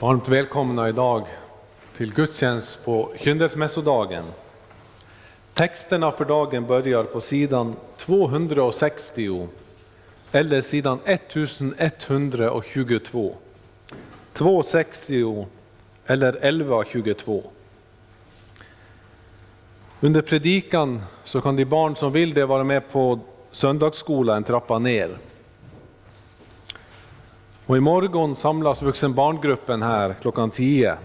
Varmt 0.00 0.28
välkomna 0.28 0.88
idag 0.88 1.26
till 1.96 2.14
gudstjänst 2.14 2.84
på 2.84 3.12
kyndelsmässodagen. 3.16 4.24
Texterna 5.54 6.12
för 6.12 6.24
dagen 6.24 6.66
börjar 6.66 7.04
på 7.04 7.20
sidan 7.20 7.76
260 7.96 9.48
eller 10.32 10.60
sidan 10.60 10.98
1122. 11.04 13.36
260 14.32 15.46
eller 16.06 16.28
1122. 16.28 17.42
Under 20.00 20.22
predikan 20.22 21.02
så 21.24 21.40
kan 21.40 21.56
de 21.56 21.64
barn 21.64 21.96
som 21.96 22.12
vill 22.12 22.34
det 22.34 22.46
vara 22.46 22.64
med 22.64 22.92
på 22.92 23.20
söndagsskola 23.50 24.36
en 24.36 24.44
trappa 24.44 24.78
ner. 24.78 25.18
Och 27.68 27.76
imorgon 27.76 28.36
samlas 28.36 28.82
vuxenbarngruppen 28.82 29.82
här 29.82 30.14
klockan 30.20 30.50
10. 30.50 30.96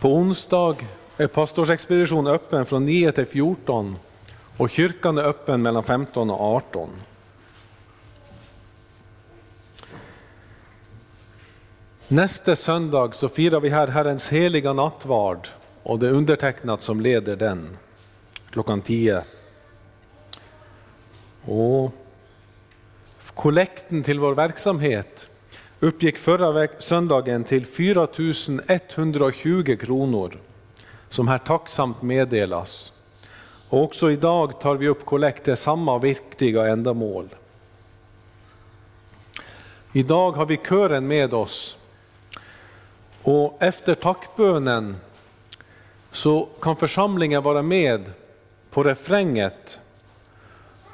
På 0.00 0.14
onsdag 0.14 0.76
är 1.16 1.26
pastorsexpedition 1.26 2.26
öppen 2.26 2.66
från 2.66 2.84
9 2.84 3.12
till 3.12 3.26
14 3.26 3.96
och 4.56 4.70
kyrkan 4.70 5.18
är 5.18 5.22
öppen 5.22 5.62
mellan 5.62 5.82
15 5.82 6.30
och 6.30 6.40
18. 6.40 6.90
Nästa 12.08 12.56
söndag 12.56 13.14
så 13.14 13.28
firar 13.28 13.60
vi 13.60 13.68
här 13.68 13.88
Herrens 13.88 14.28
heliga 14.28 14.72
nattvard 14.72 15.48
och 15.82 15.98
det 15.98 16.06
är 16.06 16.12
undertecknat 16.12 16.82
som 16.82 17.00
leder 17.00 17.36
den 17.36 17.76
klockan 18.50 18.82
10. 18.82 19.24
Och 21.44 22.01
kollekten 23.30 24.02
till 24.02 24.20
vår 24.20 24.34
verksamhet 24.34 25.28
uppgick 25.80 26.18
förra 26.18 26.68
söndagen 26.78 27.44
till 27.44 27.66
4 27.66 28.08
120 28.66 29.76
kronor 29.80 30.38
som 31.08 31.28
här 31.28 31.38
tacksamt 31.38 32.02
meddelas. 32.02 32.92
Och 33.68 33.82
också 33.82 34.10
idag 34.10 34.60
tar 34.60 34.74
vi 34.74 34.88
upp 34.88 35.04
kollekt 35.04 35.44
till 35.44 35.56
samma 35.56 35.98
viktiga 35.98 36.66
ändamål. 36.66 37.28
Idag 39.92 40.32
har 40.32 40.46
vi 40.46 40.56
kören 40.56 41.06
med 41.06 41.34
oss 41.34 41.76
och 43.22 43.56
efter 43.62 43.94
tackbönen 43.94 44.96
så 46.10 46.48
kan 46.60 46.76
församlingen 46.76 47.42
vara 47.42 47.62
med 47.62 48.12
på 48.70 48.82
refränget 48.82 49.78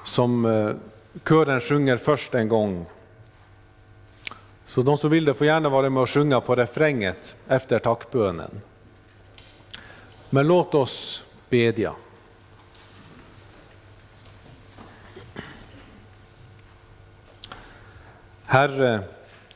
som 0.04 0.44
eh, 0.44 0.70
kören 1.24 1.60
sjunger 1.60 1.96
först 1.96 2.34
en 2.34 2.48
gång. 2.48 2.86
Så 4.66 4.82
de 4.82 4.98
som 4.98 5.10
vill 5.10 5.24
det 5.24 5.34
får 5.34 5.46
gärna 5.46 5.68
vara 5.68 5.90
med 5.90 6.02
och 6.02 6.10
sjunga 6.10 6.40
på 6.40 6.56
refränget 6.56 7.36
efter 7.48 7.78
tackbönen. 7.78 8.60
Men 10.30 10.48
låt 10.48 10.74
oss 10.74 11.24
bedja. 11.48 11.94
Herre, 18.44 19.00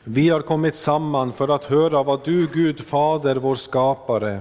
vi 0.03 0.29
har 0.29 0.41
kommit 0.41 0.75
samman 0.75 1.33
för 1.33 1.55
att 1.55 1.65
höra 1.65 2.03
vad 2.03 2.25
du, 2.25 2.47
Gud 2.47 2.85
Fader, 2.85 3.35
vår 3.35 3.55
skapare, 3.55 4.39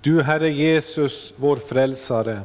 du 0.00 0.22
Herre 0.22 0.50
Jesus, 0.50 1.34
vår 1.36 1.56
frälsare, 1.56 2.40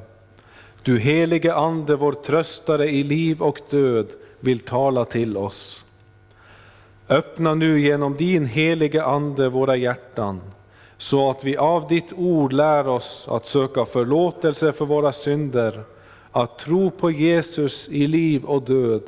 du 0.84 1.00
helige 1.00 1.54
Ande, 1.54 1.96
vår 1.96 2.12
tröstare 2.14 2.90
i 2.90 3.04
liv 3.04 3.42
och 3.42 3.60
död, 3.70 4.08
vill 4.40 4.60
tala 4.60 5.06
till 5.06 5.38
oss. 5.38 5.86
Öppna 7.10 7.56
nu 7.56 7.82
genom 7.82 8.18
din 8.18 8.46
helige 8.46 9.04
Ande 9.04 9.50
våra 9.50 9.76
hjärtan, 9.76 10.42
så 10.98 11.30
att 11.30 11.44
vi 11.44 11.58
av 11.58 11.88
ditt 11.88 12.14
ord 12.14 12.54
lär 12.54 12.88
oss 12.88 13.28
att 13.30 13.46
söka 13.46 13.86
förlåtelse 13.86 14.72
för 14.72 14.86
våra 14.86 15.12
synder, 15.12 15.84
att 16.32 16.60
tro 16.60 16.92
på 16.92 17.12
Jesus 17.12 17.90
i 17.90 18.08
liv 18.08 18.44
och 18.46 18.62
död 18.62 19.02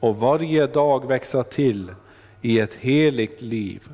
och 0.00 0.16
varje 0.16 0.66
dag 0.66 1.08
växa 1.08 1.42
till 1.42 1.92
i 2.40 2.60
ett 2.60 2.74
heligt 2.74 3.42
liv. 3.42 3.88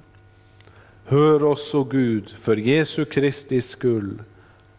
Hör 1.04 1.44
oss, 1.44 1.74
o 1.74 1.84
Gud, 1.84 2.28
för 2.38 2.56
Jesu 2.56 3.04
Kristi 3.04 3.60
skull. 3.60 4.22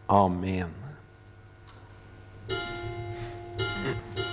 Amen. 0.06 0.81
Yeah. 3.82 4.31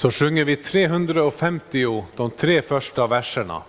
Så 0.00 0.10
sjunger 0.10 0.44
vi 0.44 0.56
350 0.56 2.04
de 2.16 2.30
tre 2.30 2.62
första 2.62 3.06
verserna. 3.06 3.62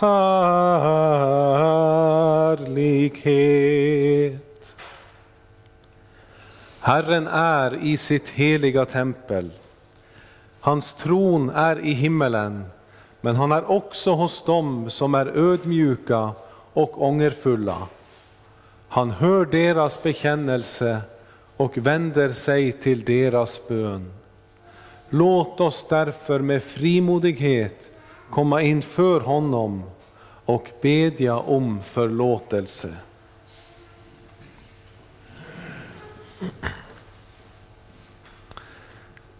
Härlighet. 0.00 1.14
Herren 6.80 7.26
är 7.26 7.74
i 7.82 7.96
sitt 7.96 8.28
heliga 8.28 8.84
tempel. 8.84 9.50
Hans 10.60 10.94
tron 10.94 11.50
är 11.50 11.78
i 11.78 11.92
himmelen 11.92 12.64
men 13.24 13.36
han 13.36 13.52
är 13.52 13.70
också 13.70 14.12
hos 14.12 14.44
dem 14.44 14.90
som 14.90 15.14
är 15.14 15.26
ödmjuka 15.26 16.30
och 16.72 17.02
ångerfulla. 17.02 17.88
Han 18.88 19.10
hör 19.10 19.44
deras 19.44 20.02
bekännelse 20.02 21.00
och 21.56 21.78
vänder 21.78 22.28
sig 22.28 22.72
till 22.72 23.04
deras 23.04 23.68
bön. 23.68 24.12
Låt 25.10 25.60
oss 25.60 25.86
därför 25.88 26.40
med 26.40 26.62
frimodighet 26.62 27.90
komma 28.34 28.62
inför 28.62 29.20
honom 29.20 29.82
och 30.44 30.70
bedja 30.82 31.36
om 31.36 31.80
förlåtelse. 31.84 32.94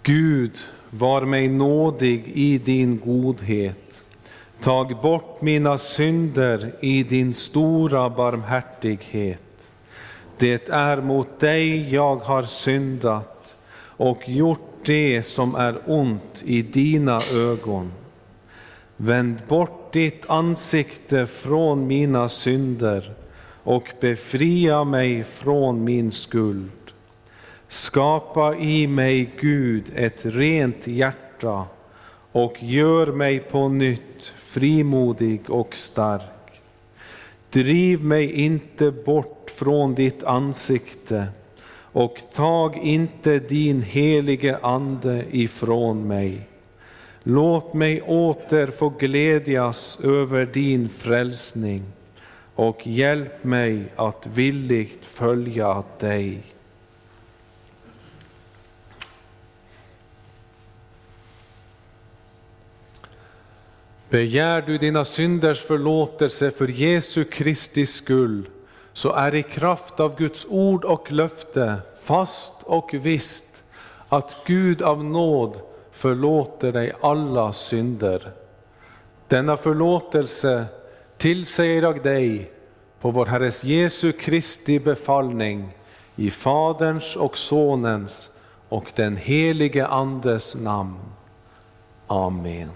Gud, 0.03 0.57
var 0.91 1.21
mig 1.21 1.49
nådig 1.49 2.29
i 2.35 2.59
din 2.59 3.01
godhet. 3.05 4.03
Tag 4.61 5.01
bort 5.03 5.43
mina 5.43 5.79
synder 5.79 6.75
i 6.81 7.03
din 7.03 7.35
stora 7.35 8.11
barmhärtighet. 8.11 9.69
Det 10.39 10.69
är 10.69 11.01
mot 11.01 11.41
dig 11.41 11.95
jag 11.95 12.17
har 12.17 12.43
syndat 12.43 13.57
och 13.97 14.29
gjort 14.29 14.71
det 14.85 15.23
som 15.23 15.55
är 15.55 15.79
ont 15.87 16.43
i 16.47 16.63
dina 16.63 17.23
ögon. 17.33 17.93
Vänd 18.97 19.37
bort 19.49 19.93
ditt 19.93 20.31
ansikte 20.31 21.27
från 21.27 21.87
mina 21.87 22.29
synder 22.29 23.15
och 23.63 23.89
befria 24.01 24.85
mig 24.85 25.25
från 25.25 25.85
min 25.85 26.13
skuld. 26.13 26.71
Skapa 27.69 28.57
i 28.57 28.87
mig, 28.87 29.31
Gud, 29.41 29.93
ett 29.95 30.21
rent 30.25 30.87
hjärta 30.87 31.65
och 32.33 32.63
gör 32.63 33.07
mig 33.07 33.39
på 33.39 33.69
nytt 33.69 34.33
frimodig 34.39 35.51
och 35.51 35.77
stark. 35.77 36.63
Driv 37.51 38.05
mig 38.05 38.33
inte 38.33 38.91
bort 38.91 39.51
från 39.51 39.95
ditt 39.95 40.25
ansikte 40.25 41.27
och 41.77 42.17
tag 42.33 42.77
inte 42.77 43.39
din 43.39 43.83
helige 43.83 44.59
Ande 44.63 45.25
ifrån 45.31 46.09
mig. 46.09 46.49
Låt 47.27 47.75
mig 47.75 48.03
åter 48.03 48.67
få 48.67 48.89
glädjas 48.89 49.99
över 50.03 50.47
din 50.47 50.89
frälsning 50.89 51.81
och 52.55 52.87
hjälp 52.87 53.45
mig 53.45 53.85
att 53.97 54.27
villigt 54.27 55.05
följa 55.05 55.85
dig. 55.99 56.43
Begär 64.09 64.63
du 64.63 64.79
dina 64.79 65.05
synders 65.05 65.61
förlåtelse 65.61 66.51
för 66.51 66.69
Jesu 66.69 67.25
Kristi 67.25 67.87
skull, 67.87 68.49
så 68.93 69.13
är 69.13 69.35
i 69.35 69.43
kraft 69.43 70.01
av 70.01 70.19
Guds 70.19 70.47
ord 70.49 70.85
och 70.85 71.13
löfte 71.13 71.77
fast 72.01 72.53
och 72.63 72.95
visst 72.95 73.65
att 74.09 74.37
Gud 74.47 74.83
av 74.83 75.05
nåd 75.05 75.61
förlåter 75.95 76.73
dig 76.73 76.93
alla 77.01 77.53
synder. 77.53 78.33
Denna 79.29 79.57
förlåtelse 79.57 80.65
tillsäger 81.17 81.83
jag 81.83 82.03
dig 82.03 82.51
på 83.01 83.11
vår 83.11 83.27
Herres 83.27 83.65
Jesu 83.65 84.13
Kristi 84.13 84.79
befallning 84.79 85.69
i 86.17 86.31
Faderns 86.31 87.17
och 87.17 87.37
Sonens 87.37 88.31
och 88.69 88.93
den 88.95 89.17
helige 89.17 89.87
Andes 89.87 90.57
namn. 90.57 90.99
Amen. 92.07 92.71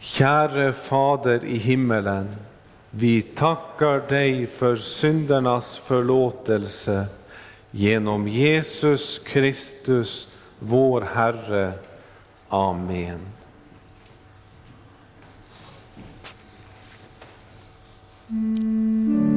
Käre 0.00 0.72
Fader 0.72 1.44
i 1.44 1.56
himmelen, 1.56 2.36
vi 2.90 3.22
tackar 3.22 4.08
dig 4.08 4.46
för 4.46 4.76
syndernas 4.76 5.78
förlåtelse 5.78 7.06
Genom 7.78 8.28
Jesus 8.28 9.18
Kristus, 9.18 10.28
vår 10.58 11.00
Herre. 11.00 11.72
Amen. 12.48 13.20
Mm. 18.28 19.27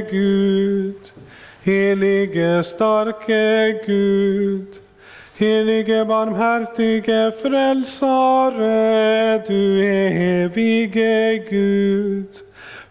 Gud, 0.00 1.12
helige 1.62 2.62
starke 2.62 3.80
Gud, 3.86 4.80
helige 5.38 6.04
barmhärtige 6.04 7.32
frälsare, 7.42 8.68
du 9.48 9.82
evige 9.82 11.38
Gud, 11.50 12.32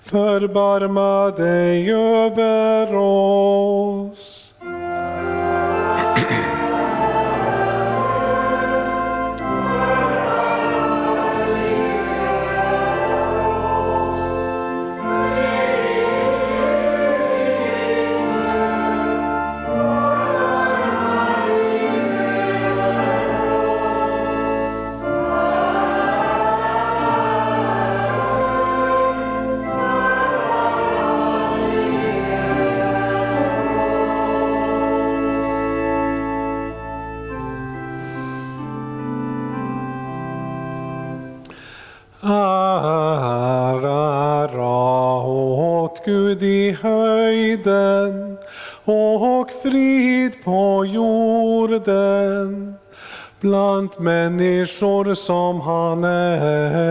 förbarma 0.01 1.32
dig 1.32 1.92
över 1.92 2.96
oss. 2.96 4.38
Människor 55.10 56.88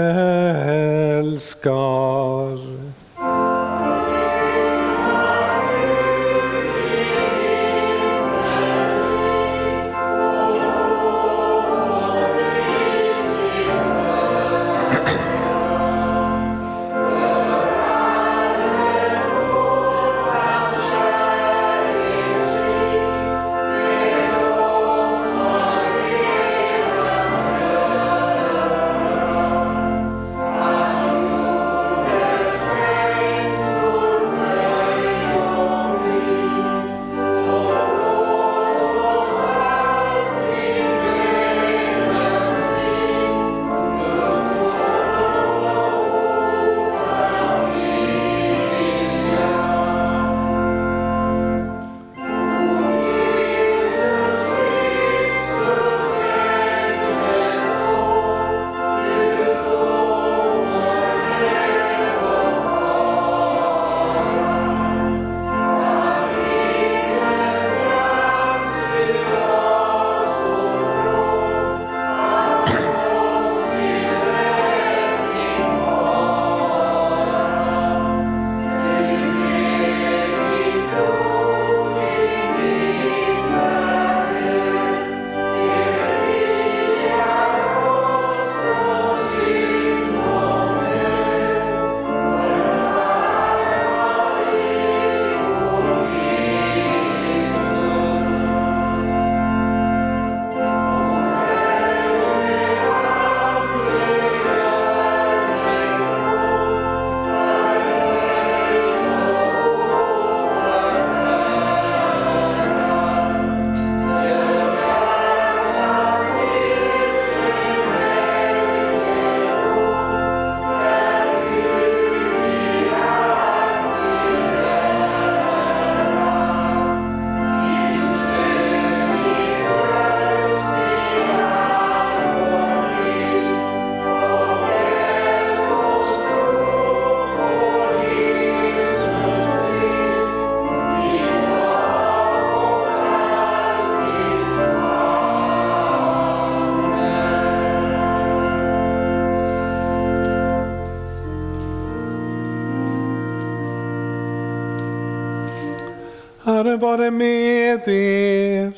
vare 156.79 157.11
med 157.11 157.89
er. 157.89 158.73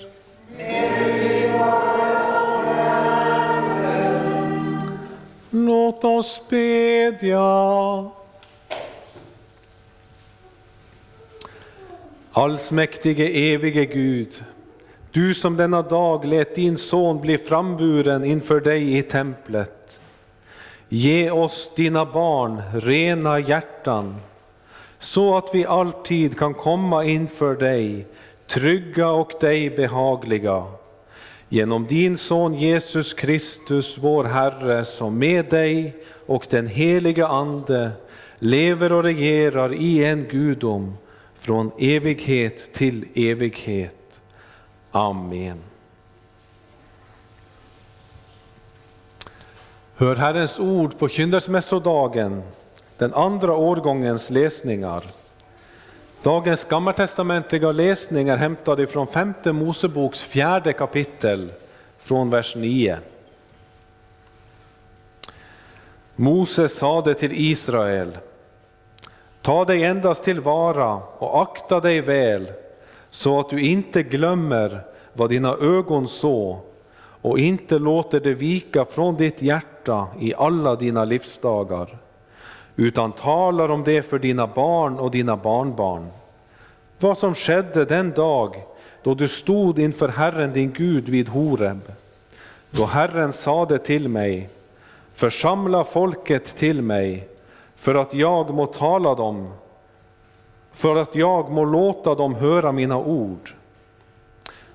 Låt 5.50 6.04
oss 6.04 6.42
bedja. 6.48 8.10
Allsmäktige 12.32 13.28
evige 13.28 13.84
Gud, 13.84 14.44
du 15.10 15.34
som 15.34 15.56
denna 15.56 15.82
dag 15.82 16.24
lät 16.24 16.54
din 16.54 16.76
son 16.76 17.20
bli 17.20 17.38
framburen 17.38 18.24
inför 18.24 18.60
dig 18.60 18.98
i 18.98 19.02
templet. 19.02 20.00
Ge 20.88 21.30
oss 21.30 21.70
dina 21.76 22.04
barn 22.04 22.62
rena 22.74 23.38
hjärtan 23.38 24.20
så 25.00 25.36
att 25.36 25.54
vi 25.54 25.66
alltid 25.66 26.38
kan 26.38 26.54
komma 26.54 27.04
inför 27.04 27.54
dig, 27.54 28.06
trygga 28.46 29.10
och 29.10 29.32
dig 29.40 29.70
behagliga. 29.70 30.64
Genom 31.48 31.86
din 31.86 32.16
son 32.16 32.54
Jesus 32.54 33.14
Kristus, 33.14 33.98
vår 33.98 34.24
Herre, 34.24 34.84
som 34.84 35.18
med 35.18 35.44
dig 35.44 35.96
och 36.26 36.46
den 36.50 36.66
heliga 36.66 37.26
Ande 37.26 37.90
lever 38.38 38.92
och 38.92 39.02
regerar 39.02 39.72
i 39.72 40.04
en 40.04 40.24
gudom 40.24 40.96
från 41.34 41.70
evighet 41.78 42.72
till 42.72 43.04
evighet. 43.14 44.20
Amen. 44.90 45.58
Hör 49.96 50.16
Herrens 50.16 50.60
ord 50.60 50.98
på 50.98 51.08
kyndelsmässodagen 51.08 52.42
den 53.00 53.14
andra 53.14 53.56
årgångens 53.56 54.30
läsningar. 54.30 55.04
Dagens 56.22 56.64
gammaltestamentliga 56.64 57.72
läsning 57.72 58.28
är 58.28 58.36
hämtad 58.36 58.80
ifrån 58.80 59.06
femte 59.06 59.52
Moseboks 59.52 60.24
fjärde 60.24 60.72
kapitel 60.72 61.52
från 61.98 62.30
vers 62.30 62.56
9. 62.56 62.98
Mose 66.16 66.68
sade 66.68 67.14
till 67.14 67.32
Israel, 67.32 68.18
Ta 69.42 69.64
dig 69.64 69.84
endast 69.84 70.24
tillvara 70.24 70.94
och 70.94 71.42
akta 71.42 71.80
dig 71.80 72.00
väl, 72.00 72.52
så 73.10 73.40
att 73.40 73.50
du 73.50 73.60
inte 73.60 74.02
glömmer 74.02 74.80
vad 75.12 75.30
dina 75.30 75.56
ögon 75.60 76.08
såg 76.08 76.58
och 77.22 77.38
inte 77.38 77.78
låter 77.78 78.20
det 78.20 78.34
vika 78.34 78.84
från 78.84 79.16
ditt 79.16 79.42
hjärta 79.42 80.06
i 80.20 80.34
alla 80.34 80.76
dina 80.76 81.04
livsdagar, 81.04 81.98
utan 82.80 83.12
talar 83.12 83.68
om 83.68 83.84
det 83.84 84.02
för 84.02 84.18
dina 84.18 84.46
barn 84.46 84.98
och 84.98 85.10
dina 85.10 85.36
barnbarn. 85.36 86.06
Vad 87.00 87.18
som 87.18 87.34
skedde 87.34 87.84
den 87.84 88.10
dag 88.10 88.62
då 89.02 89.14
du 89.14 89.28
stod 89.28 89.78
inför 89.78 90.08
Herren 90.08 90.52
din 90.52 90.72
Gud 90.72 91.08
vid 91.08 91.28
Horeb, 91.28 91.92
då 92.70 92.84
Herren 92.84 93.32
sade 93.32 93.78
till 93.78 94.08
mig, 94.08 94.48
församla 95.14 95.84
folket 95.84 96.44
till 96.44 96.82
mig, 96.82 97.28
för 97.76 97.94
att 97.94 98.14
jag 98.14 98.54
må 98.54 98.66
tala 98.66 99.14
dem, 99.14 99.48
för 100.72 100.96
att 100.96 101.14
jag 101.14 101.50
må 101.50 101.64
låta 101.64 102.14
dem 102.14 102.34
höra 102.34 102.72
mina 102.72 102.98
ord. 102.98 103.50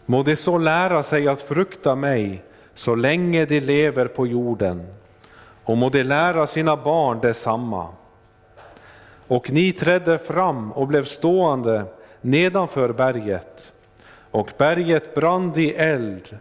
Må 0.05 0.23
de 0.23 0.35
så 0.35 0.57
lära 0.57 1.03
sig 1.03 1.27
att 1.27 1.41
frukta 1.41 1.95
mig 1.95 2.43
så 2.73 2.95
länge 2.95 3.45
de 3.45 3.59
lever 3.59 4.07
på 4.07 4.27
jorden, 4.27 4.87
och 5.65 5.77
må 5.77 5.89
de 5.89 6.03
lära 6.03 6.47
sina 6.47 6.77
barn 6.77 7.19
detsamma. 7.21 7.87
Och 9.27 9.51
ni 9.51 9.71
trädde 9.71 10.17
fram 10.17 10.71
och 10.71 10.87
blev 10.87 11.03
stående 11.03 11.85
nedanför 12.21 12.93
berget, 12.93 13.73
och 14.31 14.51
berget 14.57 15.15
brann 15.15 15.53
i 15.55 15.69
eld 15.69 16.37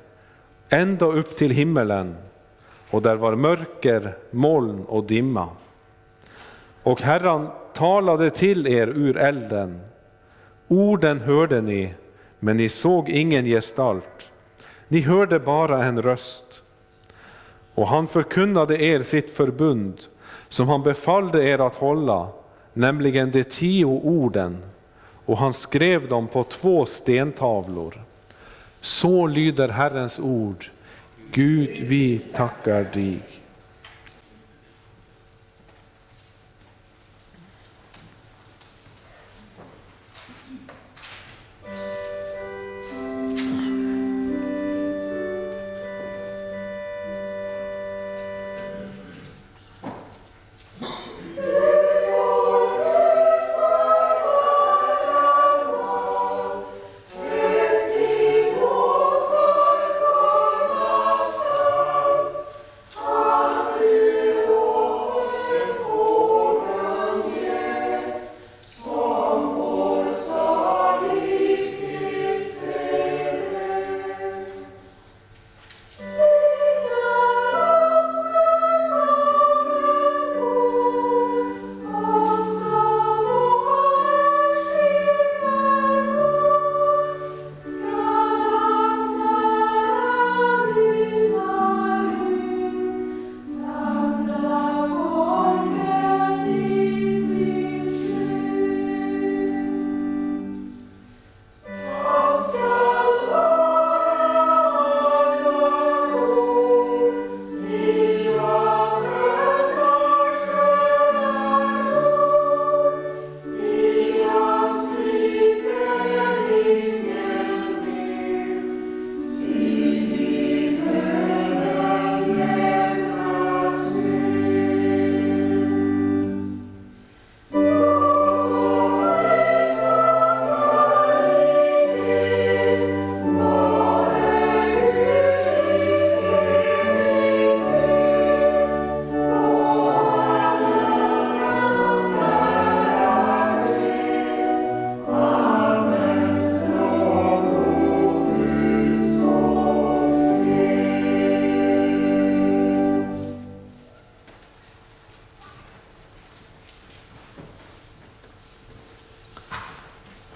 ända 0.69 1.07
upp 1.07 1.37
till 1.37 1.51
himmelen, 1.51 2.17
och 2.91 3.03
där 3.03 3.17
var 3.17 3.35
mörker, 3.35 4.17
moln 4.31 4.85
och 4.85 5.05
dimma. 5.05 5.49
Och 6.83 7.03
Herren 7.03 7.49
talade 7.73 8.31
till 8.31 8.67
er 8.67 8.87
ur 8.87 9.17
elden. 9.17 9.81
Orden 10.69 11.21
hörde 11.21 11.61
ni, 11.61 11.95
men 12.41 12.57
ni 12.57 12.69
såg 12.69 13.09
ingen 13.09 13.45
gestalt. 13.45 14.33
Ni 14.89 15.01
hörde 15.01 15.39
bara 15.39 15.85
en 15.85 16.03
röst. 16.03 16.63
Och 17.75 17.89
han 17.89 18.07
förkunnade 18.07 18.83
er 18.85 19.01
sitt 19.01 19.31
förbund, 19.31 20.01
som 20.49 20.69
han 20.69 20.83
befallde 20.83 21.45
er 21.45 21.59
att 21.59 21.75
hålla, 21.75 22.29
nämligen 22.73 23.31
de 23.31 23.45
tio 23.45 23.85
orden, 23.85 24.59
och 25.27 25.39
han 25.39 25.53
skrev 25.53 26.09
dem 26.09 26.27
på 26.27 26.45
två 26.45 26.87
stentavlor. 26.87 28.03
Så 28.81 29.27
lyder 29.27 29.69
Herrens 29.69 30.21
ord. 30.21 30.71
Gud, 31.33 31.71
vi 31.81 32.19
tackar 32.19 32.87
dig. 32.93 33.21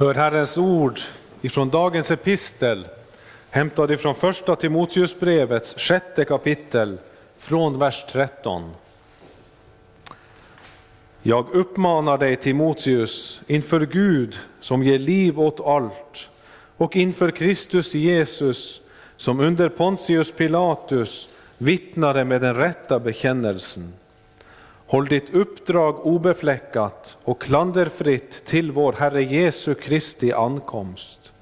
Hör 0.08 0.14
Herrens 0.14 0.58
ord 0.58 1.00
ifrån 1.42 1.68
dagens 1.68 2.10
epistel, 2.10 2.88
hämtad 3.50 3.90
ifrån 3.90 4.14
första 4.14 4.56
Timoteusbrevets 4.56 5.74
sjätte 5.78 6.24
kapitel, 6.24 6.98
från 7.36 7.78
vers 7.78 8.04
13. 8.12 8.70
Jag 11.22 11.46
uppmanar 11.52 12.18
dig 12.18 12.36
Timoteus 12.36 13.40
inför 13.46 13.80
Gud 13.80 14.38
som 14.60 14.82
ger 14.82 14.98
liv 14.98 15.40
åt 15.40 15.60
allt 15.60 16.28
och 16.76 16.96
inför 16.96 17.30
Kristus 17.30 17.94
Jesus 17.94 18.80
som 19.16 19.40
under 19.40 19.68
Pontius 19.68 20.32
Pilatus 20.32 21.28
vittnade 21.58 22.24
med 22.24 22.40
den 22.40 22.54
rätta 22.54 22.98
bekännelsen 22.98 23.92
Håll 24.90 25.06
ditt 25.06 25.34
uppdrag 25.34 26.06
obefläckat 26.06 27.16
och 27.24 27.42
klanderfritt 27.42 28.44
till 28.44 28.72
vår 28.72 28.92
Herre 28.92 29.22
Jesu 29.22 29.74
Kristi 29.74 30.32
ankomst. 30.32 31.32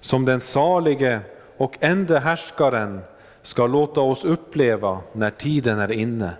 Som 0.00 0.24
den 0.24 0.40
salige 0.40 1.20
och 1.56 1.76
ende 1.80 2.18
härskaren 2.18 3.00
ska 3.42 3.66
låta 3.66 4.00
oss 4.00 4.24
uppleva 4.24 4.98
när 5.12 5.30
tiden 5.30 5.78
är 5.78 5.92
inne. 5.92 6.30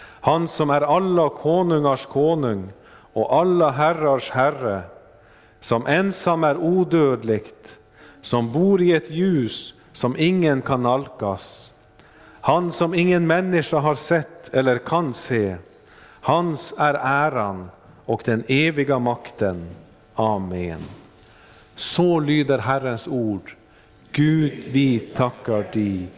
Han 0.00 0.48
som 0.48 0.70
är 0.70 0.80
alla 0.80 1.28
konungars 1.28 2.06
konung 2.06 2.72
och 3.12 3.34
alla 3.34 3.70
herrars 3.70 4.30
herre, 4.30 4.82
som 5.60 5.86
ensam 5.86 6.44
är 6.44 6.56
odödligt, 6.56 7.78
som 8.20 8.52
bor 8.52 8.82
i 8.82 8.92
ett 8.92 9.10
ljus 9.10 9.74
som 9.92 10.16
ingen 10.18 10.62
kan 10.62 10.82
nalkas, 10.82 11.73
han 12.46 12.72
som 12.72 12.94
ingen 12.94 13.26
människa 13.26 13.78
har 13.78 13.94
sett 13.94 14.54
eller 14.54 14.78
kan 14.78 15.14
se, 15.14 15.56
hans 16.20 16.74
är 16.78 16.94
äran 16.94 17.70
och 18.04 18.22
den 18.24 18.44
eviga 18.48 18.98
makten. 18.98 19.66
Amen. 20.14 20.80
Så 21.74 22.20
lyder 22.20 22.58
Herrens 22.58 23.08
ord. 23.08 23.54
Gud, 24.12 24.52
vi 24.68 24.98
tackar 24.98 25.66
dig. 25.72 26.08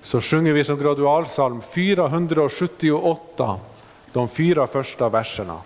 Så 0.00 0.20
sjunger 0.20 0.52
vi 0.52 0.64
som 0.64 0.78
gradualsalm 0.78 1.62
478, 1.62 3.60
de 4.12 4.28
fyra 4.28 4.66
första 4.66 5.08
verserna. 5.08 5.58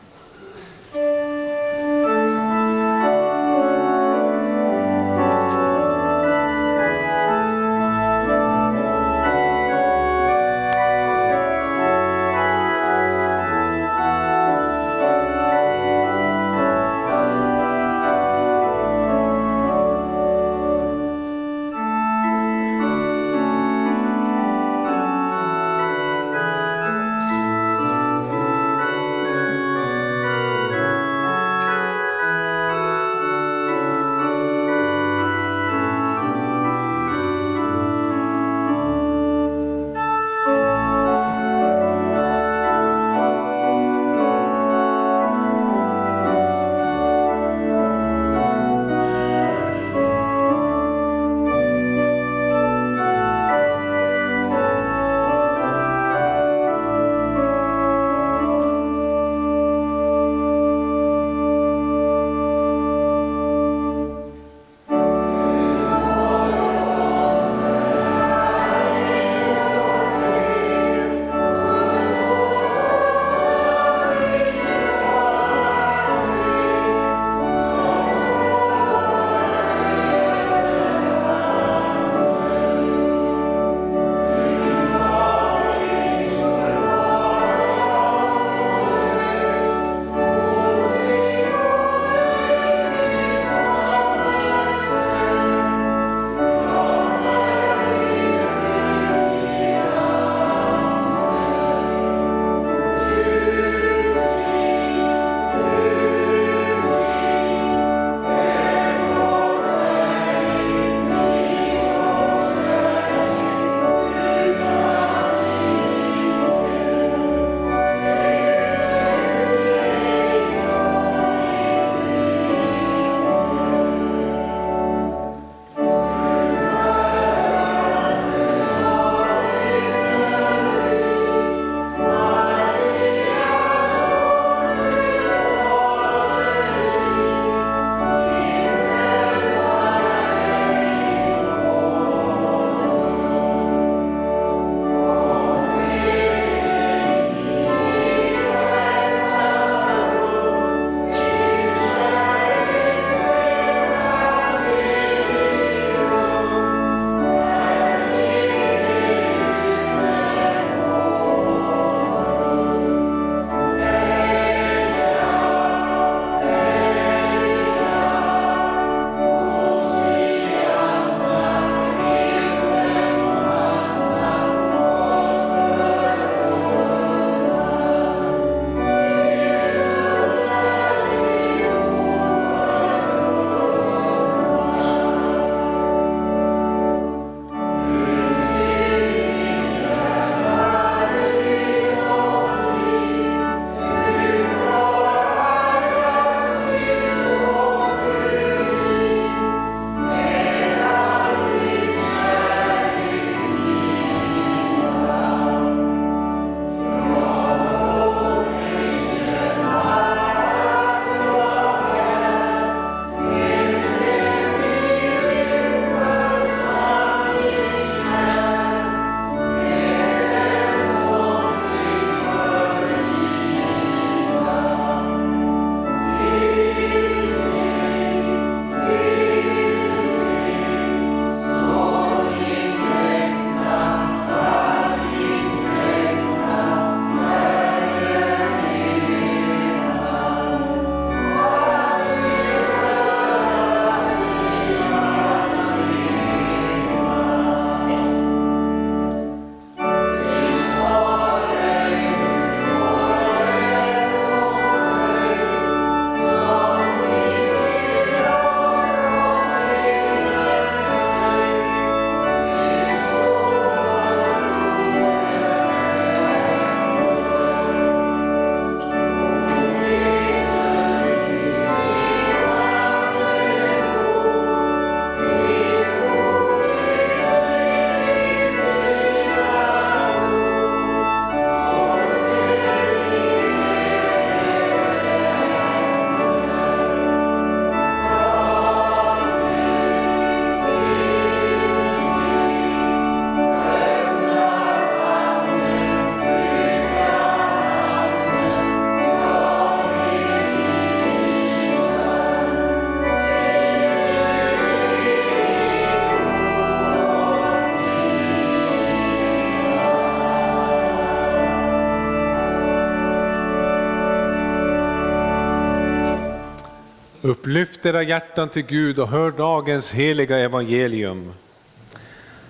Upplyft 317.22 317.86
era 317.86 318.02
hjärtan 318.02 318.48
till 318.48 318.62
Gud 318.62 318.98
och 318.98 319.08
hör 319.08 319.30
dagens 319.30 319.92
heliga 319.92 320.38
evangelium. 320.38 321.32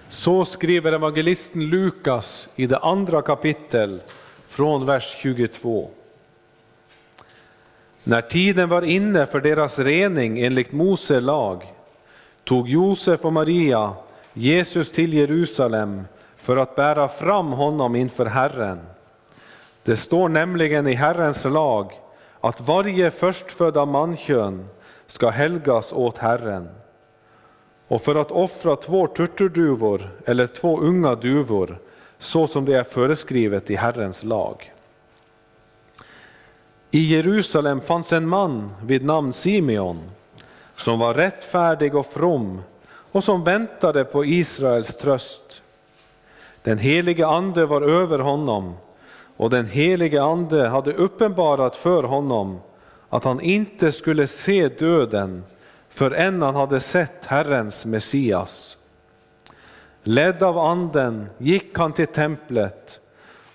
Så 0.09 0.45
skriver 0.45 0.93
evangelisten 0.93 1.67
Lukas 1.67 2.49
i 2.57 2.67
det 2.67 2.79
andra 2.79 3.23
kapitel 3.23 4.03
från 4.47 4.87
vers 4.87 5.17
22. 5.19 5.91
När 8.05 8.21
tiden 8.21 8.69
var 8.69 8.83
inne 8.83 9.27
för 9.27 9.41
deras 9.41 9.79
rening 9.79 10.41
enligt 10.41 10.73
Mose 10.73 11.21
lag 11.21 11.75
tog 12.45 12.69
Josef 12.69 13.25
och 13.25 13.33
Maria 13.33 13.93
Jesus 14.33 14.93
till 14.93 15.15
Jerusalem 15.15 16.03
för 16.37 16.57
att 16.57 16.77
bära 16.77 17.09
fram 17.09 17.47
honom 17.47 17.97
inför 17.97 18.27
Herren. 18.27 18.81
Det 19.83 19.97
står 19.97 20.29
nämligen 20.29 20.87
i 20.87 20.95
Herrens 20.95 21.45
lag 21.45 22.00
att 22.41 22.61
varje 22.61 23.11
förstfödda 23.11 23.85
mankön 23.85 24.69
ska 25.07 25.31
helgas 25.31 25.93
åt 25.93 26.19
Herren. 26.19 26.69
Och 27.89 28.03
för 28.03 28.15
att 28.15 28.31
offra 28.31 28.77
två 28.77 29.07
turturduvor 29.07 30.11
eller 30.27 30.47
två 30.47 30.81
unga 30.81 31.15
duvor, 31.15 31.79
så 32.19 32.47
som 32.47 32.65
det 32.65 32.75
är 32.75 32.85
föreskrivet 32.85 33.71
i 33.71 33.77
Herrens 33.77 34.25
lag. 34.25 34.73
I 36.91 37.15
Jerusalem 37.15 37.81
fanns 37.81 38.13
en 38.13 38.29
man 38.29 38.71
vid 38.83 39.05
namn 39.05 39.33
Simeon, 39.33 40.11
som 40.77 40.99
var 40.99 41.15
rättfärdig 41.15 41.95
och 41.95 42.07
from 42.07 42.63
och 43.13 43.25
som 43.25 43.45
väntade 43.45 44.05
på 44.05 44.25
Israels 44.25 44.97
tröst. 44.97 45.63
Den 46.63 46.79
helige 46.79 47.27
Ande 47.27 47.67
var 47.67 47.83
över 47.83 48.19
honom 48.19 48.75
och 49.41 49.51
den 49.51 49.67
helige 49.67 50.23
Ande 50.23 50.69
hade 50.69 50.93
uppenbarat 50.93 51.77
för 51.77 52.03
honom 52.03 52.61
att 53.09 53.25
han 53.25 53.41
inte 53.41 53.93
skulle 53.93 54.27
se 54.27 54.69
döden 54.69 55.45
förrän 55.89 56.43
han 56.43 56.55
hade 56.55 56.81
sett 56.81 57.27
Herrens 57.27 57.87
Messias. 57.87 58.79
Ledd 60.03 60.43
av 60.43 60.59
Anden 60.59 61.27
gick 61.39 61.79
han 61.79 61.93
till 61.93 62.07
templet 62.07 63.01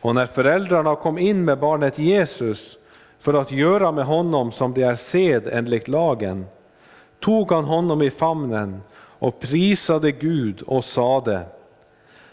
och 0.02 0.16
när 0.16 0.26
föräldrarna 0.26 0.96
kom 0.96 1.18
in 1.18 1.46
med 1.46 1.60
barnet 1.60 2.00
Jesus 2.00 2.78
för 3.20 3.34
att 3.34 3.52
göra 3.52 3.92
med 3.92 4.06
honom 4.06 4.52
som 4.52 4.74
det 4.74 4.84
är 4.84 4.96
sed 4.96 5.48
enligt 5.52 5.88
lagen, 5.88 6.46
tog 7.20 7.52
han 7.52 7.66
honom 7.66 8.02
i 8.02 8.12
famnen 8.12 8.82
och 8.98 9.40
prisade 9.40 10.12
Gud 10.12 10.62
och 10.62 10.84
sade 10.84 11.42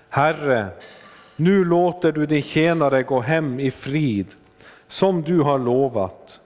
Herre, 0.08 0.68
nu 1.36 1.64
låter 1.64 2.12
du 2.12 2.26
din 2.26 2.42
tjänare 2.42 3.02
gå 3.02 3.20
hem 3.20 3.60
i 3.60 3.70
frid, 3.70 4.26
som 4.86 5.22
du 5.22 5.40
har 5.40 5.58
lovat. 5.58 6.40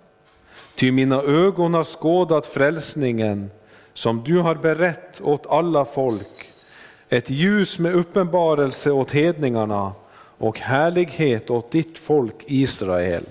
Ty 0.74 0.92
mina 0.92 1.22
ögon 1.22 1.74
har 1.74 1.84
skådat 1.84 2.46
frälsningen, 2.46 3.50
som 3.92 4.24
du 4.24 4.38
har 4.38 4.54
berett 4.54 5.20
åt 5.20 5.46
alla 5.46 5.84
folk, 5.84 6.52
ett 7.08 7.30
ljus 7.30 7.78
med 7.78 7.94
uppenbarelse 7.94 8.90
åt 8.90 9.10
hedningarna 9.10 9.92
och 10.38 10.60
härlighet 10.60 11.50
åt 11.50 11.70
ditt 11.70 11.98
folk 11.98 12.34
Israel. 12.46 13.24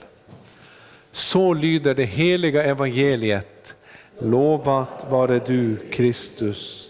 Så 1.11 1.53
lyder 1.53 1.95
det 1.95 2.03
heliga 2.03 2.63
evangeliet. 2.63 3.75
Lovat 4.19 5.05
vare 5.09 5.39
du, 5.39 5.77
Kristus. 5.91 6.89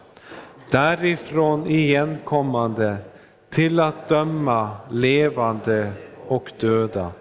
därifrån 0.71 1.67
igenkommande 1.67 2.97
till 3.49 3.79
att 3.79 4.07
döma 4.09 4.69
levande 4.91 5.91
och 6.27 6.51
döda. 6.59 7.11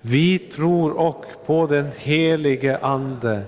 Vi 0.00 0.38
tror 0.38 0.92
och 0.92 1.24
på 1.46 1.66
den 1.66 1.90
helige 1.98 2.78
Ande, 2.78 3.42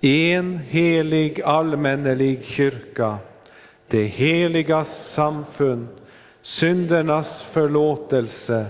en 0.00 0.58
helig 0.58 1.42
allmännelig 1.42 2.44
kyrka, 2.44 3.16
det 3.88 4.04
heligas 4.04 5.04
samfund, 5.04 5.88
syndernas 6.42 7.42
förlåtelse, 7.42 8.66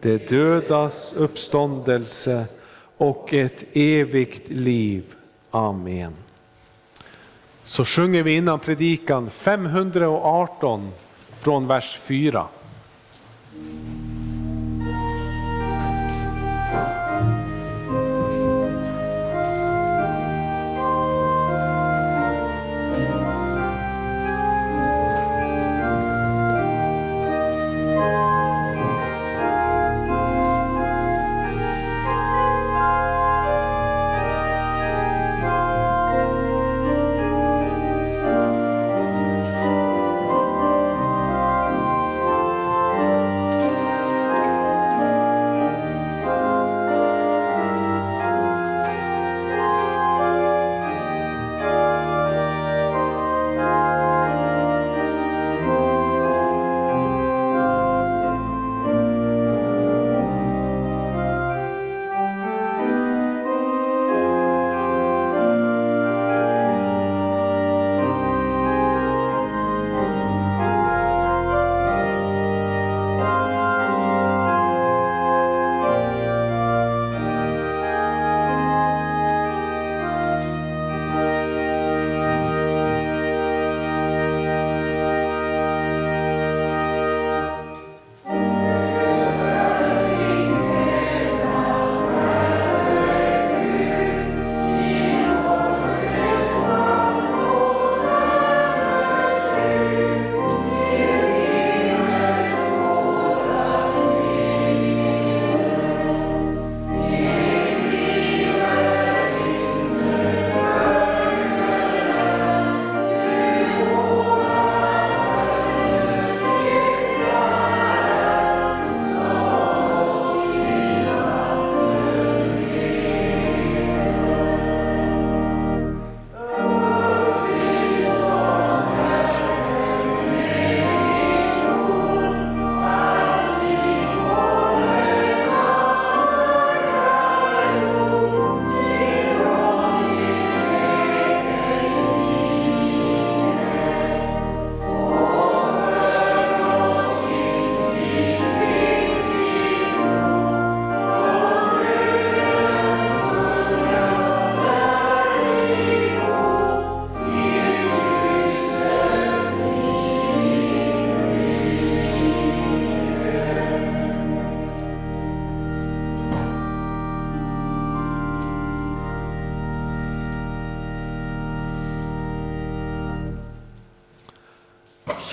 det 0.00 0.28
dödas 0.28 1.12
uppståndelse 1.16 2.44
och 2.96 3.34
ett 3.34 3.64
evigt 3.72 4.48
liv. 4.48 5.04
Amen. 5.50 6.27
Så 7.68 7.84
sjunger 7.84 8.22
vi 8.22 8.36
innan 8.36 8.58
predikan 8.58 9.30
518 9.30 10.92
från 11.34 11.66
vers 11.66 11.98
4. 12.02 12.46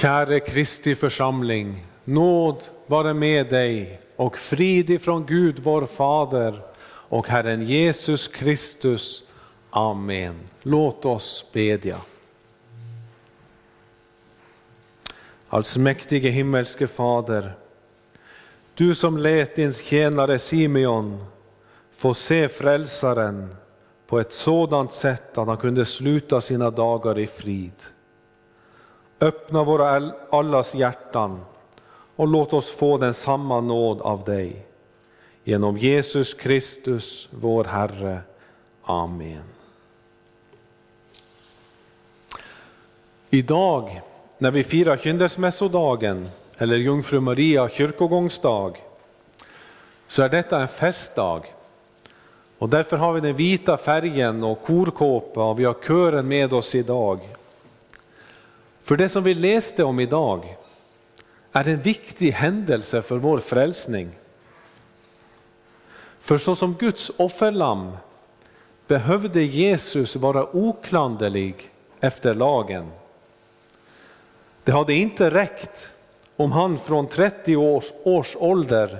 Käre 0.06 0.40
Kristi 0.40 0.96
församling, 0.96 1.86
nåd 2.04 2.64
vare 2.88 3.14
med 3.14 3.50
dig 3.50 4.02
och 4.16 4.38
frid 4.38 4.90
ifrån 4.90 5.26
Gud 5.26 5.60
vår 5.60 5.86
Fader 5.86 6.62
och 6.88 7.28
Herren 7.28 7.62
Jesus 7.66 8.28
Kristus. 8.28 9.24
Amen. 9.70 10.40
Låt 10.62 11.06
oss 11.06 11.46
bedja. 11.54 11.98
Allsmäktige 15.48 16.30
himmelske 16.30 16.88
Fader, 16.88 17.54
du 18.74 18.96
som 18.96 19.18
lät 19.18 19.56
din 19.56 19.74
tjänare 19.74 20.40
Simeon 20.40 21.26
få 21.96 22.14
se 22.14 22.50
frälsaren 22.50 23.56
på 24.08 24.20
ett 24.20 24.34
sådant 24.34 24.94
sätt 24.94 25.38
att 25.38 25.48
han 25.48 25.58
kunde 25.58 25.86
sluta 25.86 26.42
sina 26.42 26.72
dagar 26.72 27.20
i 27.20 27.28
frid. 27.28 27.74
Öppna 29.20 29.64
våra 29.64 30.12
allas 30.30 30.76
hjärtan 30.76 31.46
och 32.16 32.28
låt 32.28 32.54
oss 32.54 32.70
få 32.70 32.98
den 32.98 33.14
samma 33.14 33.62
nåd 33.62 34.02
av 34.02 34.24
dig. 34.24 34.66
Genom 35.44 35.78
Jesus 35.78 36.34
Kristus, 36.34 37.30
vår 37.32 37.64
Herre. 37.64 38.20
Amen. 38.84 39.44
Idag 43.30 44.02
när 44.38 44.52
vi 44.52 44.64
firar 44.64 44.98
kyndelsmässodagen 44.98 46.30
eller 46.58 46.76
Jungfru 46.76 47.20
Maria 47.20 47.70
kyrkogångsdag 47.70 48.78
så 50.08 50.24
är 50.24 50.30
detta 50.30 50.62
en 50.62 50.68
festdag. 50.68 51.46
Och 52.58 52.70
därför 52.70 52.98
har 52.98 53.14
vi 53.14 53.22
den 53.22 53.36
vita 53.36 53.78
färgen 53.78 54.44
och 54.44 54.64
korkåpa 54.64 55.50
och 55.50 55.60
vi 55.60 55.64
har 55.64 55.76
kören 55.88 56.28
med 56.28 56.54
oss 56.54 56.76
idag. 56.76 57.20
För 58.86 58.98
det 58.98 59.10
som 59.10 59.24
vi 59.24 59.34
läste 59.34 59.84
om 59.84 60.00
idag 60.00 60.58
är 61.52 61.68
en 61.68 61.82
viktig 61.82 62.32
händelse 62.32 63.02
för 63.02 63.18
vår 63.18 63.38
frälsning. 63.38 64.10
För 66.20 66.38
så 66.38 66.56
som 66.56 66.74
Guds 66.74 67.12
offerlamm 67.18 67.98
behövde 68.88 69.44
Jesus 69.44 70.16
vara 70.16 70.56
oklanderlig 70.56 71.72
efter 72.00 72.34
lagen. 72.34 72.92
Det 74.64 74.72
hade 74.72 74.94
inte 74.94 75.30
räckt 75.30 75.92
om 76.36 76.52
han 76.52 76.78
från 76.78 77.08
30 77.08 77.56
års, 77.56 77.92
års 78.04 78.36
ålder 78.36 79.00